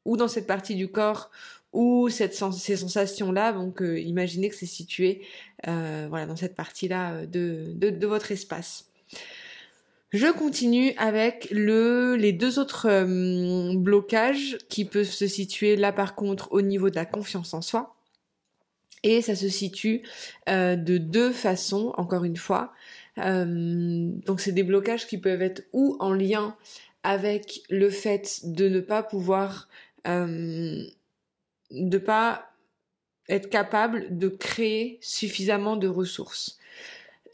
ou 0.05 0.17
dans 0.17 0.27
cette 0.27 0.47
partie 0.47 0.75
du 0.75 0.87
corps 0.87 1.31
ou 1.71 2.09
cette 2.09 2.35
ces 2.35 2.77
sensations-là, 2.77 3.53
donc 3.53 3.81
imaginez 3.81 4.49
que 4.49 4.55
c'est 4.55 4.67
situé 4.67 5.23
voilà, 5.65 6.27
dans 6.27 6.35
cette 6.35 6.55
partie-là 6.55 7.25
de, 7.25 7.65
de, 7.73 7.89
de, 7.89 8.07
votre 8.07 8.31
espace. 8.31 8.91
Je 10.11 10.31
continue 10.31 10.93
avec 10.97 11.47
le, 11.49 12.15
les 12.15 12.31
deux 12.31 12.59
autres 12.59 13.03
blocages 13.73 14.59
qui 14.69 14.85
peuvent 14.85 15.09
se 15.09 15.25
situer 15.25 15.75
là 15.75 15.91
par 15.91 16.13
contre 16.13 16.49
au 16.51 16.61
niveau 16.61 16.91
de 16.91 16.95
la 16.95 17.05
confiance 17.05 17.55
en 17.55 17.63
soi. 17.63 17.95
Et 19.03 19.21
ça 19.21 19.35
se 19.35 19.49
situe 19.49 20.03
euh, 20.49 20.75
de 20.75 20.97
deux 20.97 21.31
façons, 21.31 21.93
encore 21.97 22.23
une 22.23 22.37
fois. 22.37 22.73
Euh, 23.19 24.09
donc 24.25 24.41
c'est 24.41 24.51
des 24.51 24.63
blocages 24.63 25.07
qui 25.07 25.17
peuvent 25.17 25.41
être 25.41 25.63
ou 25.71 25.97
en 25.99 26.13
lien 26.13 26.55
avec 27.03 27.61
le 27.69 27.89
fait 27.89 28.41
de 28.43 28.69
ne 28.69 28.79
pas 28.79 29.03
pouvoir, 29.03 29.67
euh, 30.07 30.83
de 31.71 31.97
pas 31.97 32.49
être 33.29 33.49
capable 33.49 34.17
de 34.17 34.29
créer 34.29 34.97
suffisamment 35.01 35.75
de 35.75 35.87
ressources. 35.87 36.57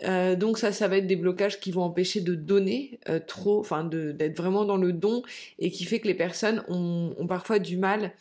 Euh, 0.03 0.35
donc 0.35 0.57
ça, 0.57 0.71
ça 0.71 0.87
va 0.87 0.97
être 0.97 1.07
des 1.07 1.15
blocages 1.15 1.59
qui 1.59 1.71
vont 1.71 1.83
empêcher 1.83 2.21
de 2.21 2.35
donner 2.35 2.99
trop, 3.27 3.59
enfin 3.59 3.83
d'être 3.83 4.37
vraiment 4.37 4.65
dans 4.65 4.77
le 4.77 4.93
don 4.93 5.23
et 5.59 5.71
qui 5.71 5.85
fait 5.85 5.99
que 5.99 6.07
les 6.07 6.13
personnes 6.13 6.63
ont, 6.67 7.27
parfois 7.27 7.59
du 7.59 7.77
mal 7.77 8.13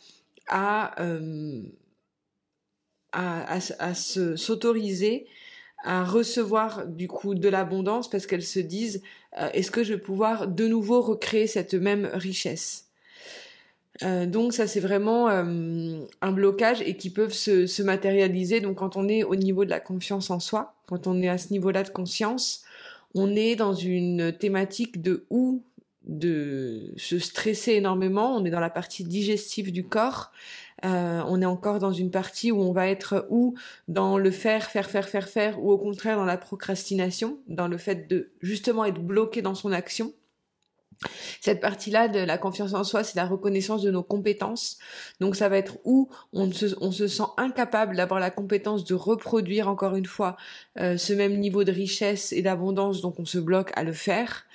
à 0.47 0.95
à, 3.11 3.57
à, 3.79 3.93
s'autoriser 3.93 5.27
à 5.83 6.03
recevoir 6.03 6.85
du 6.87 7.07
coup 7.07 7.35
de 7.35 7.47
l'abondance 7.49 8.09
parce 8.09 8.27
qu'elles 8.27 8.43
se 8.43 8.59
disent 8.59 9.01
est-ce 9.53 9.71
que 9.71 9.83
je 9.83 9.93
vais 9.93 9.99
pouvoir 9.99 10.47
de 10.47 10.67
nouveau 10.67 11.01
recréer 11.01 11.47
cette 11.47 11.73
même 11.73 12.09
richesse? 12.13 12.85
Donc 14.01 14.53
ça 14.53 14.67
c'est 14.67 14.79
vraiment 14.79 15.27
un 15.29 16.31
blocage 16.31 16.81
et 16.81 16.97
qui 16.97 17.09
peuvent 17.09 17.33
se, 17.33 17.65
se, 17.65 17.81
matérialiser. 17.81 18.59
Donc 18.59 18.77
quand 18.77 18.97
on 18.97 19.07
est 19.07 19.23
au 19.23 19.35
niveau 19.35 19.65
de 19.65 19.69
la 19.69 19.79
confiance 19.79 20.29
en 20.29 20.39
soi, 20.39 20.75
quand 20.85 21.07
on 21.07 21.21
est 21.21 21.29
à 21.29 21.37
ce 21.37 21.51
niveau-là 21.51 21.83
de 21.83 21.89
conscience, 21.89 22.63
on 23.15 23.35
est 23.35 23.55
dans 23.55 23.73
une 23.73 24.33
thématique 24.33 25.01
de 25.01 25.25
où 25.29 25.63
de 26.03 26.93
se 26.97 27.19
stresser 27.19 27.73
énormément. 27.73 28.35
On 28.35 28.45
est 28.45 28.49
dans 28.49 28.59
la 28.59 28.69
partie 28.69 29.03
digestive 29.03 29.71
du 29.71 29.83
corps. 29.83 30.31
Euh, 30.85 31.21
on 31.27 31.41
est 31.41 31.45
encore 31.45 31.79
dans 31.79 31.91
une 31.91 32.11
partie 32.11 32.51
où 32.51 32.61
on 32.61 32.71
va 32.71 32.87
être 32.87 33.27
ou 33.29 33.55
dans 33.87 34.17
le 34.17 34.31
faire, 34.31 34.65
faire, 34.65 34.89
faire, 34.89 35.09
faire, 35.09 35.27
faire, 35.27 35.63
ou 35.63 35.71
au 35.71 35.77
contraire 35.77 36.17
dans 36.17 36.25
la 36.25 36.37
procrastination, 36.37 37.39
dans 37.47 37.67
le 37.67 37.77
fait 37.77 38.07
de 38.07 38.31
justement 38.41 38.85
être 38.85 39.01
bloqué 39.01 39.41
dans 39.41 39.55
son 39.55 39.71
action. 39.71 40.13
Cette 41.39 41.61
partie-là 41.61 42.09
de 42.09 42.19
la 42.19 42.37
confiance 42.37 42.73
en 42.73 42.83
soi, 42.83 43.03
c'est 43.03 43.15
la 43.15 43.25
reconnaissance 43.25 43.81
de 43.81 43.91
nos 43.91 44.03
compétences. 44.03 44.77
Donc 45.21 45.35
ça 45.35 45.47
va 45.47 45.57
être 45.57 45.77
où 45.85 46.09
on 46.33 46.51
se, 46.51 47.07
sent 47.07 47.23
incapable 47.37 47.95
d'avoir 47.95 48.19
la 48.19 48.31
compétence 48.31 48.83
de 48.83 48.95
reproduire 48.95 49.69
encore 49.69 49.95
une 49.95 50.05
fois 50.05 50.35
euh, 50.77 50.97
ce 50.97 51.13
même 51.13 51.39
niveau 51.39 51.63
de 51.63 51.71
richesse 51.71 52.33
et 52.33 52.41
d'abondance, 52.41 53.01
donc 53.01 53.19
on 53.19 53.25
se 53.25 53.37
bloque 53.37 53.71
à 53.75 53.83
le 53.83 53.93
faire. 53.93 54.45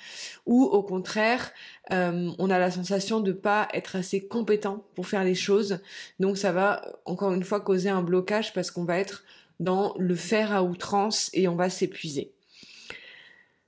Ou 0.45 0.63
au 0.63 0.83
contraire, 0.83 1.51
euh, 1.91 2.29
on 2.37 2.49
a 2.51 2.59
la 2.59 2.69
sensation 2.69 3.19
de 3.21 3.31
pas 3.31 3.67
être 3.73 3.95
assez 3.95 4.27
compétent 4.27 4.85
pour 4.93 5.07
faire 5.07 5.23
les 5.23 5.35
choses. 5.35 5.79
Donc 6.19 6.37
ça 6.37 6.51
va 6.51 6.99
encore 7.05 7.33
une 7.33 7.43
fois 7.43 7.59
causer 7.59 7.89
un 7.89 8.03
blocage 8.03 8.53
parce 8.53 8.69
qu'on 8.69 8.85
va 8.85 8.99
être 8.99 9.23
dans 9.59 9.95
le 9.97 10.15
faire 10.15 10.53
à 10.53 10.63
outrance 10.63 11.31
et 11.33 11.47
on 11.47 11.55
va 11.55 11.69
s'épuiser. 11.71 12.34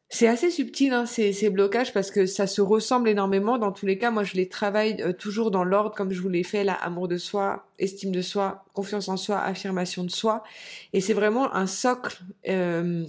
C'est 0.09 0.27
assez 0.27 0.51
subtil 0.51 0.93
hein, 0.93 1.05
ces, 1.05 1.49
blocages 1.49 1.91
parce 1.91 2.11
que 2.11 2.25
ça 2.25 2.47
se 2.47 2.61
ressemble 2.61 3.09
énormément. 3.09 3.57
Dans 3.57 3.73
tous 3.73 3.85
les 3.85 3.97
cas, 3.97 4.09
moi 4.09 4.23
je 4.23 4.35
les 4.35 4.47
travaille 4.47 5.01
euh, 5.01 5.11
toujours 5.11 5.51
dans 5.51 5.65
l'ordre 5.65 5.93
comme 5.93 6.13
je 6.13 6.21
vous 6.21 6.29
l'ai 6.29 6.43
fait, 6.43 6.63
là, 6.63 6.73
amour 6.73 7.09
de 7.09 7.17
soi, 7.17 7.67
estime 7.77 8.11
de 8.13 8.21
soi, 8.21 8.63
confiance 8.73 9.09
en 9.09 9.17
soi, 9.17 9.39
affirmation 9.39 10.05
de 10.05 10.09
soi. 10.09 10.43
Et 10.93 11.01
c'est 11.01 11.13
vraiment 11.13 11.53
un 11.53 11.67
socle, 11.67 12.23
euh, 12.47 13.05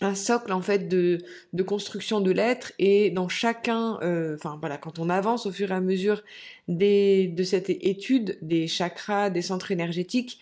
un 0.00 0.14
socle 0.14 0.52
en 0.52 0.62
fait 0.62 0.86
de, 0.86 1.18
construction 1.64 2.20
de 2.20 2.30
l'être. 2.30 2.72
Et 2.78 3.10
dans 3.10 3.28
chacun, 3.28 3.98
euh, 4.02 4.36
enfin 4.36 4.56
voilà, 4.60 4.78
quand 4.78 5.00
on 5.00 5.10
avance 5.10 5.46
au 5.46 5.50
fur 5.50 5.72
et 5.72 5.74
à 5.74 5.80
mesure 5.80 6.22
des, 6.68 7.26
de 7.26 7.42
cette 7.42 7.70
étude 7.70 8.38
des 8.40 8.68
chakras, 8.68 9.30
des 9.30 9.42
centres 9.42 9.72
énergétiques, 9.72 10.38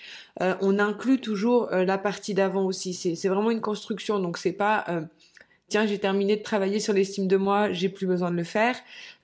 on 0.60 0.78
inclut 0.78 1.20
toujours 1.20 1.68
la 1.70 1.98
partie 1.98 2.34
d'avant 2.34 2.64
aussi. 2.66 2.92
C'est 2.94 3.28
vraiment 3.28 3.50
une 3.50 3.62
construction, 3.62 4.20
donc 4.20 4.36
c'est 4.36 4.52
pas 4.52 5.08
tiens, 5.68 5.86
j'ai 5.86 5.98
terminé 5.98 6.36
de 6.36 6.42
travailler 6.42 6.80
sur 6.80 6.92
l'estime 6.92 7.28
de 7.28 7.36
moi, 7.36 7.72
j'ai 7.72 7.88
plus 7.88 8.06
besoin 8.06 8.30
de 8.30 8.36
le 8.36 8.44
faire. 8.44 8.76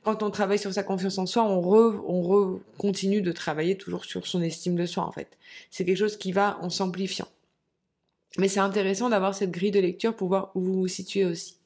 Quand 0.03 0.23
on 0.23 0.31
travaille 0.31 0.59
sur 0.59 0.73
sa 0.73 0.83
confiance 0.83 1.19
en 1.19 1.27
soi, 1.27 1.45
on 1.45 1.61
re, 1.61 2.05
on 2.07 2.23
re 2.23 2.61
continue 2.79 3.23
de 3.23 3.33
travailler 3.33 3.77
toujours 3.77 4.05
sur 4.05 4.27
son 4.27 4.43
estime 4.43 4.77
de 4.77 4.87
soi, 4.87 5.05
en 5.05 5.13
fait. 5.13 5.29
C'est 5.71 5.85
quelque 5.85 5.99
chose 5.99 6.17
qui 6.17 6.33
va 6.33 6.59
en 6.61 6.71
s'amplifiant. 6.71 7.29
Mais 8.39 8.49
c'est 8.49 8.61
intéressant 8.61 9.09
d'avoir 9.09 9.35
cette 9.35 9.51
grille 9.51 9.71
de 9.71 9.81
lecture 9.81 10.15
pour 10.15 10.29
voir 10.29 10.51
où 10.55 10.61
vous 10.61 10.75
vous 10.75 10.89
situez 10.89 11.25
aussi. 11.25 11.57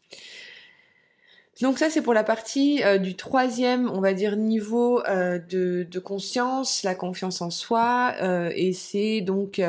Donc 1.61 1.79
ça 1.79 1.91
c'est 1.91 2.03
pour 2.03 2.15
la 2.15 2.23
partie 2.23 2.85
euh, 2.85 2.99
du 2.99 3.17
troisième, 3.17 3.91
on 3.91 4.01
va 4.01 4.13
dire 4.13 4.37
niveau 4.37 5.05
euh, 5.07 5.41
de, 5.41 5.85
de, 5.91 5.99
conscience, 5.99 6.85
la 6.85 6.95
confiance 6.95 7.43
en 7.43 7.51
soi, 7.51 8.15
euh, 8.23 8.53
et 8.55 8.73
c'est 8.73 9.23
donc 9.23 9.61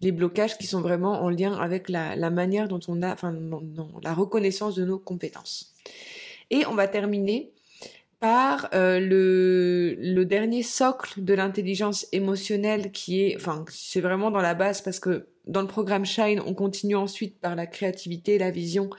les 0.00 0.12
blocages 0.12 0.58
qui 0.58 0.66
sont 0.66 0.80
vraiment 0.80 1.22
en 1.22 1.30
lien 1.30 1.54
avec 1.54 1.88
la, 1.88 2.30
manière 2.30 2.68
dont 2.68 2.80
on 2.88 3.02
a, 3.02 3.12
enfin, 3.12 3.34
la 4.02 4.12
reconnaissance 4.12 4.74
de 4.74 4.84
nos 4.84 4.98
compétences. 4.98 5.74
Et 6.50 6.66
on 6.66 6.74
va 6.74 6.86
terminer 6.86 7.52
par 8.20 8.68
euh, 8.74 8.98
le, 9.00 10.24
dernier 10.24 10.62
socle 10.62 11.22
de 11.22 11.34
l'intelligence 11.34 12.06
émotionnelle 12.12 12.92
qui 12.92 13.22
est, 13.22 13.36
enfin, 13.36 13.64
c'est 13.68 14.00
vraiment 14.00 14.30
dans 14.30 14.40
la 14.40 14.54
base 14.54 14.80
parce 14.80 15.00
que 15.00 15.26
dans 15.46 15.60
le 15.60 15.68
programme 15.68 16.04
Shine, 16.04 16.40
on 16.44 16.54
continue 16.54 16.96
ensuite 16.96 17.38
par 17.40 17.54
la 17.54 17.66
créativité, 17.66 18.38
la 18.38 18.50
vision, 18.50 18.90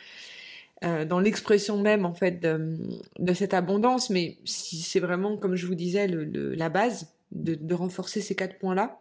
euh, 0.83 1.05
dans 1.05 1.19
l'expression 1.19 1.81
même 1.81 2.05
en 2.05 2.13
fait 2.13 2.39
de, 2.39 3.33
cette 3.33 3.53
abondance, 3.53 4.09
mais 4.09 4.37
c'est 4.45 4.99
vraiment, 4.99 5.37
comme 5.37 5.55
je 5.55 5.65
vous 5.67 5.75
disais, 5.75 6.07
la 6.07 6.69
base 6.69 7.13
de 7.31 7.73
renforcer 7.73 8.21
ces 8.21 8.35
quatre 8.35 8.57
points-là. 8.57 8.99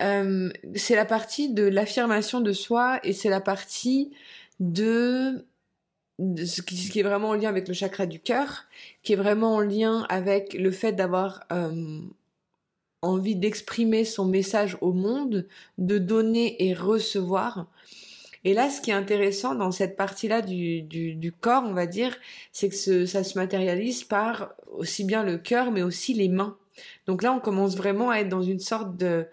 Euh, 0.00 0.50
c'est 0.74 0.96
la 0.96 1.04
partie 1.04 1.52
de 1.52 1.62
l'affirmation 1.62 2.40
de 2.40 2.52
soi 2.52 3.00
et 3.02 3.12
c'est 3.12 3.30
la 3.30 3.40
partie 3.40 4.12
de, 4.60 5.44
ce, 6.18 6.62
qui, 6.62 6.98
est 6.98 7.02
vraiment 7.02 7.30
en 7.30 7.34
lien 7.34 7.48
avec 7.48 7.68
le 7.68 7.74
chakra 7.74 8.06
du 8.06 8.20
cœur, 8.20 8.64
qui 9.02 9.12
est 9.14 9.16
vraiment 9.16 9.54
en 9.54 9.60
lien 9.60 10.06
avec 10.08 10.54
le 10.54 10.70
fait 10.70 10.92
d'avoir 10.92 11.44
euh, 11.52 12.00
envie 13.02 13.36
d'exprimer 13.36 14.04
son 14.04 14.26
message 14.26 14.76
au 14.80 14.92
monde, 14.92 15.46
de 15.78 15.98
donner 15.98 16.66
et 16.66 16.74
recevoir. 16.74 17.66
Et 18.44 18.54
là, 18.54 18.70
ce 18.70 18.80
qui 18.80 18.90
est 18.90 18.94
intéressant 18.94 19.54
dans 19.54 19.72
cette 19.72 19.96
partie-là 19.96 20.40
du, 20.40 20.82
du, 20.82 21.32
corps, 21.32 21.64
on 21.66 21.72
va 21.72 21.86
dire, 21.86 22.16
c'est 22.52 22.68
que 22.68 23.06
ça 23.06 23.24
se 23.24 23.36
matérialise 23.36 24.04
par 24.04 24.54
aussi 24.72 25.04
bien 25.04 25.24
le 25.24 25.36
cœur, 25.36 25.72
mais 25.72 25.82
aussi 25.82 26.14
les 26.14 26.28
mains. 26.28 26.56
Donc 27.06 27.22
là, 27.22 27.32
on 27.32 27.40
commence 27.40 27.76
vraiment 27.76 28.10
à 28.10 28.18
être 28.18 28.28
dans 28.28 28.42
une 28.42 28.60
sorte 28.60 28.96
de, 28.96 29.26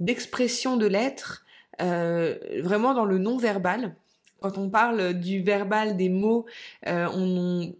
d'expression 0.00 0.76
de 0.76 0.86
l'être, 0.86 1.44
euh, 1.80 2.36
vraiment 2.62 2.94
dans 2.94 3.04
le 3.04 3.18
non-verbal. 3.18 3.94
Quand 4.40 4.58
on 4.58 4.68
parle 4.68 5.14
du 5.14 5.42
verbal, 5.42 5.96
des 5.96 6.10
mots, 6.10 6.44
euh, 6.86 7.06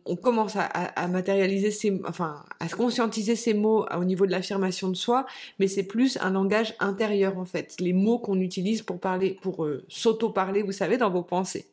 on, 0.07 0.17
commence 0.17 0.57
à, 0.57 1.09
matérialiser 1.09 1.71
ces, 1.71 2.01
enfin, 2.09 2.45
à 2.61 2.69
conscientiser 2.69 3.37
ces 3.37 3.53
mots 3.53 3.87
au 3.95 4.05
niveau 4.05 4.25
de 4.25 4.31
l'affirmation 4.31 4.89
de 4.89 4.97
soi, 4.97 5.27
mais 5.59 5.69
c'est 5.69 5.83
plus 5.83 6.17
un 6.21 6.31
langage 6.31 6.75
intérieur 6.81 7.39
en 7.39 7.45
fait. 7.45 7.77
Les 7.79 7.93
mots 7.93 8.19
qu'on 8.19 8.41
utilise 8.41 8.83
pour 8.83 8.99
parler, 8.99 9.39
pour 9.43 9.65
euh, 9.65 9.85
s'auto-parler, 9.89 10.63
vous 10.63 10.73
savez, 10.73 10.97
dans 10.97 11.11
vos 11.11 11.23
pensées. 11.23 11.67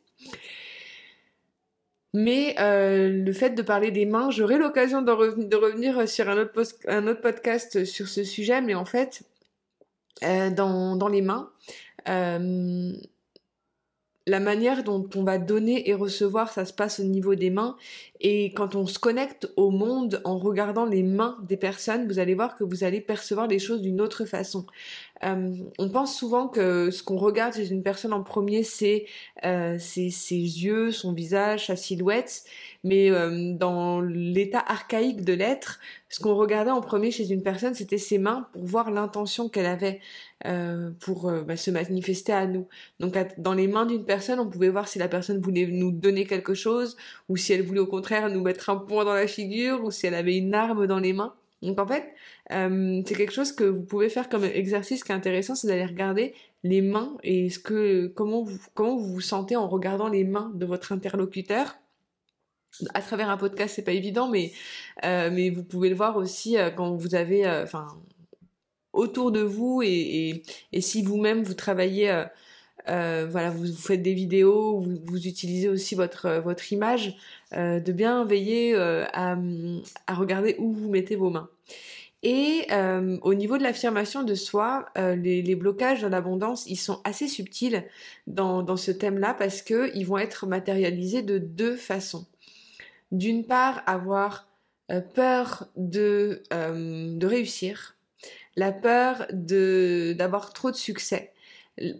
Mais 2.12 2.54
le 2.58 3.32
fait 3.32 3.50
de 3.50 3.62
parler 3.62 3.90
des 3.90 4.06
mains, 4.06 4.30
j'aurai 4.30 4.56
l'occasion 4.56 5.02
de, 5.02 5.10
revenir 5.10 6.08
sur 6.08 6.28
un 6.28 6.38
autre 6.38 7.20
podcast 7.20 7.84
sur 7.84 8.06
ce 8.06 8.22
sujet, 8.22 8.60
mais 8.60 8.74
en 8.74 8.84
fait, 8.84 9.24
euh, 10.22 10.50
dans, 10.50 11.08
les 11.08 11.22
mains. 11.22 11.50
Euh, 12.08 12.92
la 14.26 14.40
manière 14.40 14.84
dont 14.84 15.08
on 15.14 15.24
va 15.24 15.38
donner 15.38 15.88
et 15.88 15.94
recevoir, 15.94 16.52
ça 16.52 16.64
se 16.64 16.72
passe 16.72 17.00
au 17.00 17.04
niveau 17.04 17.34
des 17.34 17.50
mains. 17.50 17.76
Et 18.26 18.54
quand 18.54 18.74
on 18.74 18.86
se 18.86 18.98
connecte 18.98 19.52
au 19.56 19.70
monde 19.70 20.22
en 20.24 20.38
regardant 20.38 20.86
les 20.86 21.02
mains 21.02 21.36
des 21.46 21.58
personnes, 21.58 22.08
vous 22.08 22.18
allez 22.18 22.34
voir 22.34 22.56
que 22.56 22.64
vous 22.64 22.82
allez 22.82 23.02
percevoir 23.02 23.46
les 23.46 23.58
choses 23.58 23.82
d'une 23.82 24.00
autre 24.00 24.24
façon. 24.24 24.64
Euh, 25.24 25.54
on 25.78 25.88
pense 25.88 26.16
souvent 26.16 26.48
que 26.48 26.90
ce 26.90 27.02
qu'on 27.02 27.16
regarde 27.16 27.54
chez 27.54 27.70
une 27.70 27.82
personne 27.82 28.12
en 28.12 28.22
premier, 28.22 28.62
c'est 28.62 29.06
euh, 29.44 29.78
ses, 29.78 30.08
yeux, 30.08 30.90
son 30.90 31.12
visage, 31.12 31.66
sa 31.66 31.76
silhouette. 31.76 32.44
Mais 32.82 33.10
euh, 33.10 33.52
dans 33.54 34.00
l'état 34.00 34.62
archaïque 34.66 35.24
de 35.24 35.32
l'être, 35.32 35.80
ce 36.08 36.20
qu'on 36.20 36.34
regardait 36.34 36.70
en 36.70 36.80
premier 36.80 37.10
chez 37.10 37.30
une 37.30 37.42
personne, 37.42 37.74
c'était 37.74 37.98
ses 37.98 38.18
mains 38.18 38.48
pour 38.52 38.64
voir 38.64 38.90
l'intention 38.90 39.48
qu'elle 39.48 39.66
avait 39.66 40.00
pour 41.00 41.32
bah, 41.32 41.56
se 41.56 41.70
manifester 41.70 42.32
à 42.32 42.46
nous. 42.46 42.68
Donc 43.00 43.16
dans 43.38 43.54
les 43.54 43.66
mains 43.66 43.86
d'une 43.86 44.04
personne, 44.04 44.38
on 44.38 44.46
pouvait 44.46 44.68
voir 44.68 44.88
si 44.88 44.98
la 44.98 45.08
personne 45.08 45.40
voulait 45.40 45.66
nous 45.66 45.90
donner 45.90 46.26
quelque 46.26 46.52
chose, 46.52 46.98
ou 47.30 47.38
si 47.38 47.54
elle 47.54 47.62
voulait 47.62 47.80
au 47.80 47.86
contraire 47.86 48.13
nous 48.22 48.40
mettre 48.40 48.70
un 48.70 48.76
point 48.76 49.04
dans 49.04 49.14
la 49.14 49.26
figure, 49.26 49.84
ou 49.84 49.90
si 49.90 50.06
elle 50.06 50.14
avait 50.14 50.36
une 50.36 50.54
arme 50.54 50.86
dans 50.86 50.98
les 50.98 51.12
mains. 51.12 51.34
Donc 51.62 51.78
en 51.78 51.86
fait, 51.86 52.12
euh, 52.52 53.02
c'est 53.06 53.14
quelque 53.14 53.32
chose 53.32 53.52
que 53.52 53.64
vous 53.64 53.82
pouvez 53.82 54.08
faire 54.08 54.28
comme 54.28 54.44
exercice 54.44 55.02
qui 55.02 55.12
est 55.12 55.14
intéressant, 55.14 55.54
c'est 55.54 55.66
d'aller 55.66 55.86
regarder 55.86 56.34
les 56.62 56.82
mains 56.82 57.16
et 57.22 57.50
ce 57.50 57.58
que 57.58 58.06
comment 58.08 58.42
vous 58.42 58.58
comment 58.74 58.96
vous 58.96 59.14
vous 59.14 59.20
sentez 59.20 59.56
en 59.56 59.68
regardant 59.68 60.08
les 60.08 60.24
mains 60.24 60.52
de 60.54 60.66
votre 60.66 60.92
interlocuteur. 60.92 61.76
À 62.92 63.00
travers 63.00 63.30
un 63.30 63.36
podcast, 63.36 63.74
c'est 63.76 63.84
pas 63.84 63.92
évident, 63.92 64.28
mais 64.28 64.52
euh, 65.04 65.30
mais 65.32 65.50
vous 65.50 65.64
pouvez 65.64 65.88
le 65.88 65.94
voir 65.94 66.16
aussi 66.16 66.58
euh, 66.58 66.70
quand 66.70 66.96
vous 66.96 67.14
avez, 67.14 67.48
enfin, 67.48 67.86
autour 68.92 69.30
de 69.30 69.40
vous 69.40 69.80
et, 69.82 69.88
et, 69.88 70.42
et 70.72 70.80
si 70.80 71.02
vous-même 71.02 71.42
vous 71.42 71.54
travaillez. 71.54 72.24
Euh, 72.88 73.26
voilà, 73.30 73.50
vous, 73.50 73.66
faites 73.72 74.02
des 74.02 74.14
vidéos, 74.14 74.80
vous, 74.80 75.26
utilisez 75.26 75.68
aussi 75.68 75.94
votre 75.94 76.40
votre 76.40 76.72
image, 76.72 77.16
euh, 77.54 77.80
de 77.80 77.92
bien 77.92 78.24
veiller 78.24 78.74
euh, 78.74 79.04
à, 79.12 79.36
regarder 80.14 80.56
où 80.58 80.72
vous 80.72 80.90
mettez 80.90 81.16
vos 81.16 81.30
mains. 81.30 81.48
Et 82.24 82.66
euh, 82.72 83.18
au 83.20 83.34
niveau 83.34 83.58
de 83.58 83.62
l'affirmation 83.62 84.22
de 84.22 84.34
soi, 84.34 84.86
euh, 84.96 85.14
les, 85.14 85.54
blocages 85.54 86.00
dans 86.00 86.08
l'abondance, 86.08 86.64
ils 86.66 86.78
sont 86.78 87.02
assez 87.04 87.28
subtils 87.28 87.84
dans, 88.26 88.76
ce 88.78 88.90
thème-là 88.90 89.34
parce 89.34 89.60
que 89.60 89.94
ils 89.94 90.06
vont 90.06 90.16
être 90.16 90.46
matérialisés 90.46 91.20
de 91.20 91.36
deux 91.36 91.76
façons. 91.76 92.26
D'une 93.12 93.44
part, 93.44 93.82
avoir 93.84 94.48
euh, 94.90 95.02
peur 95.02 95.68
de, 95.76 96.42
de 96.50 97.26
réussir, 97.26 97.94
la 98.56 98.72
peur 98.72 99.26
d'avoir 99.30 100.54
trop 100.54 100.70
de 100.70 100.76
succès, 100.76 101.30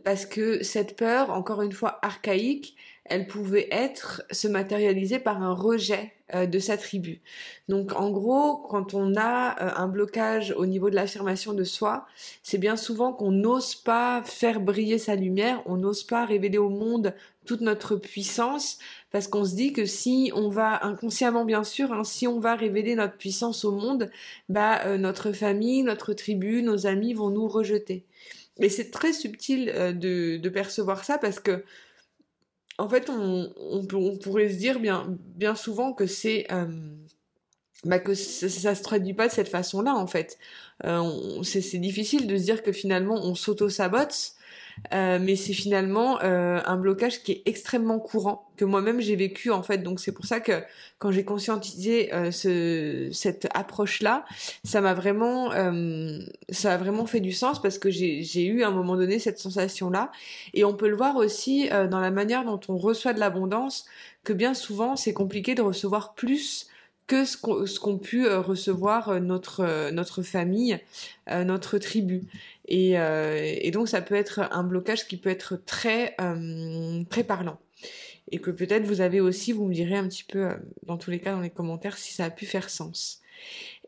parce 0.05 0.27
que 0.27 0.63
cette 0.63 0.97
peur, 0.97 1.31
encore 1.31 1.63
une 1.63 1.73
fois 1.73 1.99
archaïque, 2.03 2.77
elle 3.07 3.27
pouvait 3.27 3.69
être 3.71 4.23
se 4.31 4.49
matérialiser 4.49 5.19
par 5.19 5.43
un 5.43 5.53
rejet 5.53 6.13
euh, 6.35 6.47
de 6.47 6.59
sa 6.59 6.79
tribu. 6.79 7.21
Donc 7.69 7.93
en 7.93 8.11
gros, 8.11 8.57
quand 8.57 8.95
on 8.95 9.15
a 9.17 9.63
euh, 9.63 9.71
un 9.77 9.89
blocage 9.89 10.55
au 10.57 10.65
niveau 10.65 10.89
de 10.89 10.95
l'affirmation 10.95 11.53
de 11.53 11.65
soi, 11.65 12.07
c'est 12.43 12.57
bien 12.57 12.77
souvent 12.77 13.13
qu'on 13.13 13.31
n'ose 13.31 13.75
pas 13.75 14.23
faire 14.25 14.61
briller 14.61 14.97
sa 14.97 15.17
lumière, 15.17 15.63
on 15.67 15.77
n'ose 15.77 16.03
pas 16.03 16.25
révéler 16.25 16.57
au 16.57 16.71
monde 16.71 17.15
toute 17.45 17.61
notre 17.61 17.97
puissance 17.97 18.79
parce 19.11 19.29
qu'on 19.29 19.45
se 19.45 19.55
dit 19.55 19.75
que 19.75 19.85
si 19.85 20.33
on 20.35 20.49
va 20.49 20.83
inconsciemment 20.87 21.45
bien 21.45 21.63
sûr, 21.63 21.93
hein, 21.93 22.05
si 22.05 22.27
on 22.27 22.41
va 22.41 22.55
révéler 22.55 22.95
notre 22.95 23.19
puissance 23.19 23.67
au 23.67 23.73
monde, 23.73 24.11
bah 24.49 24.81
euh, 24.87 24.97
notre 24.97 25.33
famille, 25.33 25.83
notre 25.83 26.15
tribu, 26.15 26.63
nos 26.63 26.87
amis 26.87 27.13
vont 27.13 27.29
nous 27.29 27.49
rejeter. 27.49 28.07
Et 28.61 28.69
c'est 28.69 28.91
très 28.91 29.13
subtil 29.13 29.67
de, 29.67 30.37
de 30.37 30.49
percevoir 30.49 31.05
ça 31.05 31.19
parce 31.19 31.41
que 31.41 31.65
en 32.79 32.89
fait, 32.89 33.09
on, 33.09 33.87
pourrait 34.23 34.51
se 34.51 34.57
dire 34.57 34.81
bien, 34.81 35.07
bien 35.09 35.55
souvent 35.55 35.93
que 35.93 36.07
c'est 36.07 36.47
euh, 36.53 36.67
bah 37.85 37.99
que 37.99 38.15
ça, 38.15 38.49
ça, 38.49 38.75
se 38.75 38.83
traduit 38.83 39.15
pas 39.15 39.29
de 39.29 39.33
cette 39.33 39.49
façon-là 39.49 39.95
en 39.95 40.07
fait. 40.07 40.39
Euh, 40.85 41.43
c'est 41.43 41.79
difficile 41.79 42.27
de 42.27 42.37
se 42.37 42.43
dire 42.43 42.63
que 42.63 42.73
finalement 42.73 43.15
on 43.15 43.35
s'auto-sabote 43.35 44.35
euh, 44.93 45.19
mais 45.21 45.37
c'est 45.37 45.53
finalement 45.53 46.21
euh, 46.23 46.61
un 46.65 46.77
blocage 46.77 47.23
qui 47.23 47.33
est 47.33 47.43
extrêmement 47.47 47.99
courant 47.99 48.49
que 48.57 48.65
moi-même 48.65 49.01
j'ai 49.01 49.17
vécu 49.17 49.51
en 49.51 49.63
fait. 49.63 49.79
Donc 49.79 50.01
c'est 50.01 50.13
pour 50.13 50.27
ça 50.27 50.41
que 50.41 50.63
quand 50.99 51.11
j'ai 51.11 51.25
conscientisé 51.25 52.13
euh, 52.15 52.31
ce, 52.31 53.09
cette 53.13 53.49
approche-là, 53.55 54.25
ça 54.65 54.81
m'a 54.81 54.95
vraiment, 54.95 55.51
ça 56.51 56.75
a 56.75 56.77
vraiment 56.77 57.07
fait 57.07 57.21
du 57.21 57.33
sens 57.33 57.61
parce 57.61 57.79
que 57.79 57.91
j'ai 57.91 58.47
eu 58.47 58.63
à 58.63 58.69
un 58.69 58.73
moment 58.73 58.97
donné 58.97 59.19
cette 59.19 59.39
sensation-là. 59.39 60.11
Et 60.55 60.65
on 60.65 60.75
peut 60.75 60.89
le 60.89 60.97
voir 60.97 61.17
aussi 61.17 61.69
dans 61.69 62.01
la 62.01 62.11
manière 62.11 62.45
dont 62.45 62.61
on 62.69 62.77
reçoit 62.77 63.13
de 63.13 63.21
l'abondance, 63.21 63.87
que 64.23 64.33
bien 64.33 64.55
souvent 64.55 64.97
c'est 64.97 65.13
compliqué 65.13 65.55
de 65.55 65.63
recevoir 65.63 66.15
plus 66.15 66.69
que 67.07 67.25
ce 67.25 67.37
qu'ont 67.79 67.99
pu 67.99 68.27
recevoir 68.29 69.21
notre 69.21 69.91
notre 69.91 70.23
famille, 70.23 70.79
notre 71.29 71.79
tribu. 71.79 72.23
Et, 72.67 72.99
euh, 72.99 73.37
et, 73.43 73.71
donc 73.71 73.89
ça 73.89 74.01
peut 74.01 74.15
être 74.15 74.49
un 74.51 74.63
blocage 74.63 75.07
qui 75.07 75.17
peut 75.17 75.31
être 75.31 75.57
très 75.67 76.15
euh, 76.21 77.03
très 77.11 77.25
parlant. 77.25 77.59
Et 78.31 78.39
que 78.39 78.51
peut-être 78.51 78.85
vous 78.85 79.01
avez 79.01 79.21
aussi, 79.21 79.53
vous 79.53 79.67
me 79.67 79.75
direz 79.75 79.97
un 79.97 80.09
petit 80.09 80.25
peu 80.25 80.47
euh, 80.47 80.55
dans 80.87 80.97
tous 80.97 81.11
les 81.11 81.21
cas 81.21 81.33
dans 81.33 81.41
les 81.41 81.51
commentaires 81.51 81.99
si 81.99 82.15
ça 82.15 82.25
a 82.25 82.31
pu 82.31 82.47
faire 82.47 82.71
sens. 82.71 83.21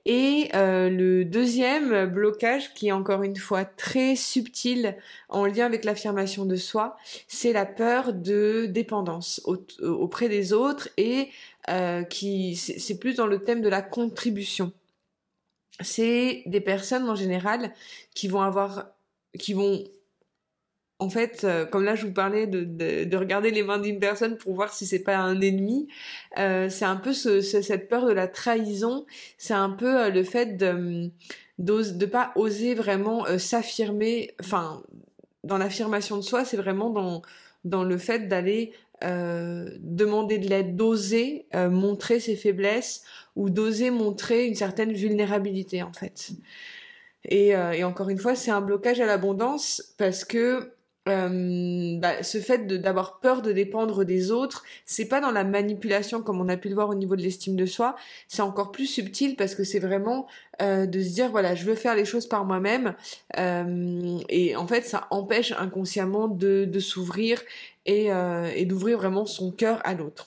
Et 0.09 0.51
euh, 0.55 0.89
le 0.89 1.25
deuxième 1.25 2.07
blocage, 2.07 2.73
qui 2.75 2.89
est 2.89 2.93
encore 2.93 3.25
une 3.25 3.35
fois 3.35 3.65
très 3.65 4.15
subtil 4.15 4.97
en 5.29 5.47
lien 5.47 5.67
avec 5.67 5.85
l'affirmation 5.85 6.45
de 6.45 6.55
soi, 6.55 6.97
c'est 7.27 7.53
la 7.53 7.67
peur 7.67 8.13
de 8.13 8.67
dépendance 8.67 9.43
auprès 9.83 10.29
des 10.29 10.53
autres 10.53 10.89
et 10.97 11.29
euh, 11.69 12.05
qui 12.05 12.57
c'est 12.57 12.99
plus 12.99 13.17
dans 13.17 13.27
le 13.27 13.43
thème 13.43 13.61
de 13.61 13.69
la 13.69 13.83
contribution. 13.83 14.73
C'est 15.81 16.43
des 16.47 16.61
personnes 16.61 17.09
en 17.09 17.15
général 17.15 17.73
qui 18.15 18.29
vont 18.29 18.41
avoir, 18.41 18.87
qui 19.39 19.53
vont, 19.53 19.83
en 20.99 21.11
fait, 21.11 21.43
euh, 21.45 21.67
comme 21.67 21.85
là 21.85 21.97
je 21.97 22.07
vous 22.07 22.13
parlais 22.13 22.47
de, 22.47 22.65
de, 23.05 23.17
regarder 23.17 23.51
les 23.51 23.63
mains 23.63 23.79
d'une 23.79 23.99
personne 23.99 24.39
pour 24.39 24.55
voir 24.55 24.73
si 24.73 24.87
c'est 24.87 25.03
pas 25.03 25.17
un 25.17 25.41
ennemi, 25.41 25.89
euh, 26.39 26.69
c'est 26.71 26.85
un 26.85 26.97
peu 26.97 27.13
ce, 27.13 27.41
cette 27.41 27.89
peur 27.89 28.07
de 28.07 28.13
la 28.13 28.29
trahison, 28.29 29.05
c'est 29.37 29.55
un 29.55 29.71
peu 29.71 30.11
le 30.11 30.25
fait 30.25 30.57
de 30.57 31.11
de 31.59 32.07
pas 32.07 32.33
oser 32.37 32.75
vraiment 32.75 33.27
s'affirmer, 33.39 34.35
enfin 34.41 34.83
dans 35.43 35.59
l'affirmation 35.59 36.17
de 36.17 36.23
soi, 36.23 36.45
c'est 36.45 36.57
vraiment 36.57 36.91
dans 36.91 37.23
dans 37.67 37.83
le 37.83 37.99
fait 37.99 38.29
d'aller 38.29 38.73
euh, 39.05 39.69
demander 39.81 40.39
de 40.39 40.49
l'aide, 40.49 40.77
d'oser 40.77 41.47
euh, 41.55 41.69
montrer 41.69 42.19
ses 42.21 42.37
faiblesses 42.37 43.03
ou 43.35 43.51
d'oser 43.51 43.91
montrer 43.91 44.47
une 44.47 44.55
certaine 44.55 44.93
vulnérabilité 44.93 45.83
en 45.83 45.93
fait. 45.93 46.31
Et, 47.25 47.55
euh, 47.55 47.73
et 47.73 47.85
encore 47.85 48.09
une 48.09 48.19
fois, 48.19 48.35
c'est 48.35 48.51
un 48.51 48.61
blocage 48.61 49.01
à 49.01 49.07
l'abondance 49.07 49.95
parce 49.99 50.25
que 50.25 50.73
euh, 51.09 51.99
bah, 51.99 52.23
ce 52.23 52.39
fait 52.39 52.67
d'avoir 52.67 53.21
peur 53.21 53.43
de 53.43 53.53
dépendre 53.53 54.05
des 54.05 54.31
autres, 54.31 54.65
c'est 54.85 55.07
pas 55.07 55.21
dans 55.21 55.31
la 55.31 55.45
manipulation 55.45 56.23
comme 56.23 56.41
on 56.41 56.49
a 56.49 56.57
pu 56.57 56.69
le 56.69 56.75
voir 56.75 56.89
au 56.89 56.95
niveau 56.95 57.17
de 57.17 57.23
l'estime 57.23 57.57
de 57.57 57.67
soi, 57.67 57.97
c'est 58.29 58.43
encore 58.43 58.73
plus 58.73 58.87
subtil 58.87 59.37
parce 59.37 59.55
que 59.55 59.65
c'est 59.65 59.79
vraiment 59.79 60.27
euh, 60.63 60.87
de 60.87 61.01
se 61.01 61.11
dire 61.11 61.31
voilà 61.31 61.55
je 61.55 61.65
veux 61.65 61.75
faire 61.75 61.95
les 61.95 62.05
choses 62.05 62.27
par 62.27 62.45
moi-même 62.45 62.95
euh, 63.39 64.19
et 64.29 64.57
en 64.57 64.67
fait 64.67 64.85
ça 64.85 65.07
empêche 65.11 65.53
inconsciemment 65.53 66.29
de, 66.29 66.65
de 66.65 66.81
s'ouvrir 66.81 67.41
et, 67.87 68.13
euh, 68.13 68.65
d'ouvrir 68.65 68.99
vraiment 68.99 69.27
son 69.27 69.51
cœur 69.53 69.81
à 69.85 69.95
l'autre. 69.95 70.27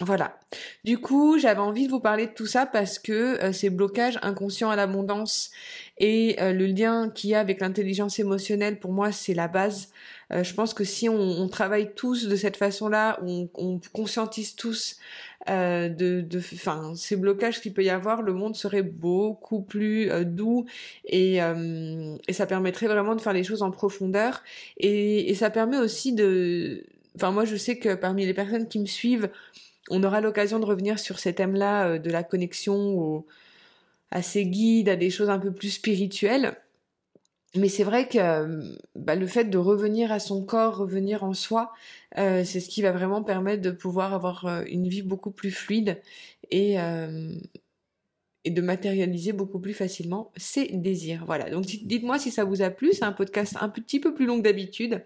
Voilà. 0.00 0.40
Du 0.82 0.98
coup, 0.98 1.38
j'avais 1.38 1.60
envie 1.60 1.86
de 1.86 1.90
vous 1.92 2.00
parler 2.00 2.26
de 2.26 2.32
tout 2.32 2.46
ça 2.46 2.66
parce 2.66 2.98
que 2.98 3.12
euh, 3.12 3.52
ces 3.52 3.70
blocages 3.70 4.18
inconscients 4.22 4.70
à 4.70 4.74
l'abondance 4.74 5.52
et 5.98 6.36
euh, 6.40 6.52
le 6.52 6.66
lien 6.66 7.10
qu'il 7.10 7.30
y 7.30 7.34
a 7.34 7.40
avec 7.40 7.60
l'intelligence 7.60 8.18
émotionnelle, 8.18 8.78
pour 8.78 8.92
moi, 8.92 9.12
c'est 9.12 9.34
la 9.34 9.48
base. 9.48 9.90
Euh, 10.32 10.42
je 10.42 10.54
pense 10.54 10.74
que 10.74 10.84
si 10.84 11.08
on, 11.08 11.16
on, 11.16 11.48
travaille 11.48 11.94
tous 11.94 12.26
de 12.26 12.36
cette 12.36 12.56
façon-là, 12.56 13.18
on, 13.22 13.48
on, 13.54 13.80
conscientise 13.92 14.56
tous 14.56 14.98
de, 15.46 16.22
de, 16.22 16.38
enfin, 16.38 16.94
ces 16.96 17.16
blocages 17.16 17.60
qu'il 17.60 17.74
peut 17.74 17.84
y 17.84 17.90
avoir, 17.90 18.22
le 18.22 18.32
monde 18.32 18.56
serait 18.56 18.82
beaucoup 18.82 19.60
plus 19.60 20.08
doux 20.24 20.64
et, 21.04 21.36
et 21.36 22.32
ça 22.32 22.46
permettrait 22.46 22.86
vraiment 22.86 23.14
de 23.14 23.20
faire 23.20 23.34
les 23.34 23.44
choses 23.44 23.60
en 23.60 23.70
profondeur. 23.70 24.42
Et, 24.78 25.30
et 25.30 25.34
ça 25.34 25.50
permet 25.50 25.76
aussi 25.76 26.14
de, 26.14 26.86
enfin, 27.16 27.30
moi, 27.30 27.44
je 27.44 27.56
sais 27.56 27.76
que 27.76 27.94
parmi 27.94 28.24
les 28.24 28.32
personnes 28.32 28.68
qui 28.68 28.78
me 28.78 28.86
suivent, 28.86 29.28
on 29.90 30.02
aura 30.02 30.20
l'occasion 30.20 30.58
de 30.58 30.64
revenir 30.64 30.98
sur 30.98 31.18
ces 31.18 31.34
thèmes-là 31.34 31.88
euh, 31.88 31.98
de 31.98 32.10
la 32.10 32.22
connexion 32.22 33.24
à 34.14 34.22
ces 34.22 34.46
guides, 34.46 34.88
à 34.88 34.96
des 34.96 35.10
choses 35.10 35.28
un 35.28 35.38
peu 35.38 35.52
plus 35.52 35.68
spirituelles. 35.68 36.56
Mais 37.56 37.68
c'est 37.68 37.84
vrai 37.84 38.08
que 38.08 38.18
euh, 38.18 38.74
bah, 38.96 39.14
le 39.14 39.26
fait 39.26 39.44
de 39.44 39.58
revenir 39.58 40.10
à 40.10 40.18
son 40.18 40.42
corps, 40.42 40.78
revenir 40.78 41.22
en 41.22 41.34
soi, 41.34 41.72
euh, 42.16 42.42
c'est 42.44 42.60
ce 42.60 42.68
qui 42.68 42.80
va 42.80 42.90
vraiment 42.90 43.22
permettre 43.22 43.62
de 43.62 43.70
pouvoir 43.70 44.14
avoir 44.14 44.64
une 44.66 44.88
vie 44.88 45.02
beaucoup 45.02 45.30
plus 45.30 45.50
fluide 45.50 46.00
et, 46.50 46.76
et 48.44 48.50
de 48.50 48.60
matérialiser 48.60 49.32
beaucoup 49.32 49.60
plus 49.60 49.74
facilement 49.74 50.32
ses 50.36 50.66
désirs. 50.68 51.24
Voilà, 51.26 51.48
donc 51.50 51.64
dites-moi 51.64 52.18
si 52.18 52.30
ça 52.30 52.44
vous 52.44 52.62
a 52.62 52.70
plu, 52.70 52.92
c'est 52.92 53.04
un 53.04 53.12
podcast 53.12 53.56
un 53.60 53.68
petit 53.68 54.00
peu 54.00 54.14
plus 54.14 54.26
long 54.26 54.38
que 54.38 54.42
d'habitude. 54.42 55.02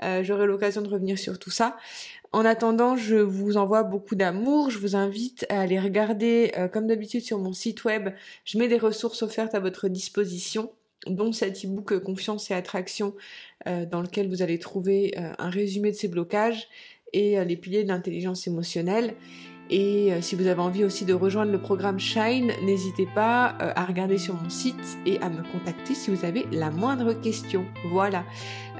J'aurai 0.00 0.46
l'occasion 0.46 0.82
de 0.82 0.88
revenir 0.88 1.18
sur 1.18 1.38
tout 1.38 1.50
ça. 1.50 1.76
En 2.32 2.46
attendant, 2.46 2.96
je 2.96 3.16
vous 3.16 3.58
envoie 3.58 3.82
beaucoup 3.82 4.14
d'amour. 4.14 4.70
Je 4.70 4.78
vous 4.78 4.96
invite 4.96 5.44
à 5.50 5.60
aller 5.60 5.78
regarder, 5.78 6.52
euh, 6.56 6.66
comme 6.66 6.86
d'habitude, 6.86 7.20
sur 7.20 7.38
mon 7.38 7.52
site 7.52 7.84
web. 7.84 8.08
Je 8.46 8.56
mets 8.56 8.68
des 8.68 8.78
ressources 8.78 9.22
offertes 9.22 9.54
à 9.54 9.60
votre 9.60 9.88
disposition, 9.88 10.72
dont 11.06 11.32
cet 11.32 11.62
e-book 11.62 11.98
Confiance 11.98 12.50
et 12.50 12.54
Attraction, 12.54 13.14
euh, 13.66 13.84
dans 13.84 14.00
lequel 14.00 14.30
vous 14.30 14.40
allez 14.40 14.58
trouver 14.58 15.12
euh, 15.18 15.32
un 15.38 15.50
résumé 15.50 15.90
de 15.90 15.96
ces 15.96 16.08
blocages 16.08 16.68
et 17.12 17.44
les 17.44 17.56
piliers 17.58 17.84
de 17.84 17.88
l'intelligence 17.88 18.46
émotionnelle. 18.46 19.14
Et 19.70 20.12
euh, 20.12 20.20
si 20.20 20.34
vous 20.36 20.46
avez 20.46 20.60
envie 20.60 20.84
aussi 20.84 21.04
de 21.04 21.14
rejoindre 21.14 21.52
le 21.52 21.58
programme 21.58 21.98
Shine, 21.98 22.52
n'hésitez 22.62 23.06
pas 23.14 23.56
euh, 23.60 23.72
à 23.74 23.84
regarder 23.84 24.18
sur 24.18 24.34
mon 24.34 24.50
site 24.50 24.98
et 25.06 25.20
à 25.20 25.28
me 25.28 25.42
contacter 25.50 25.94
si 25.94 26.10
vous 26.10 26.24
avez 26.24 26.46
la 26.52 26.70
moindre 26.70 27.12
question. 27.14 27.64
Voilà. 27.90 28.24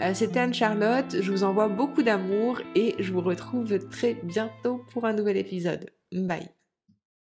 Euh, 0.00 0.12
c'était 0.14 0.40
Anne-Charlotte, 0.40 1.16
je 1.20 1.30
vous 1.30 1.44
envoie 1.44 1.68
beaucoup 1.68 2.02
d'amour 2.02 2.60
et 2.74 2.94
je 2.98 3.12
vous 3.12 3.20
retrouve 3.20 3.78
très 3.90 4.14
bientôt 4.22 4.84
pour 4.92 5.04
un 5.06 5.12
nouvel 5.12 5.36
épisode. 5.36 5.90
Bye. 6.12 6.61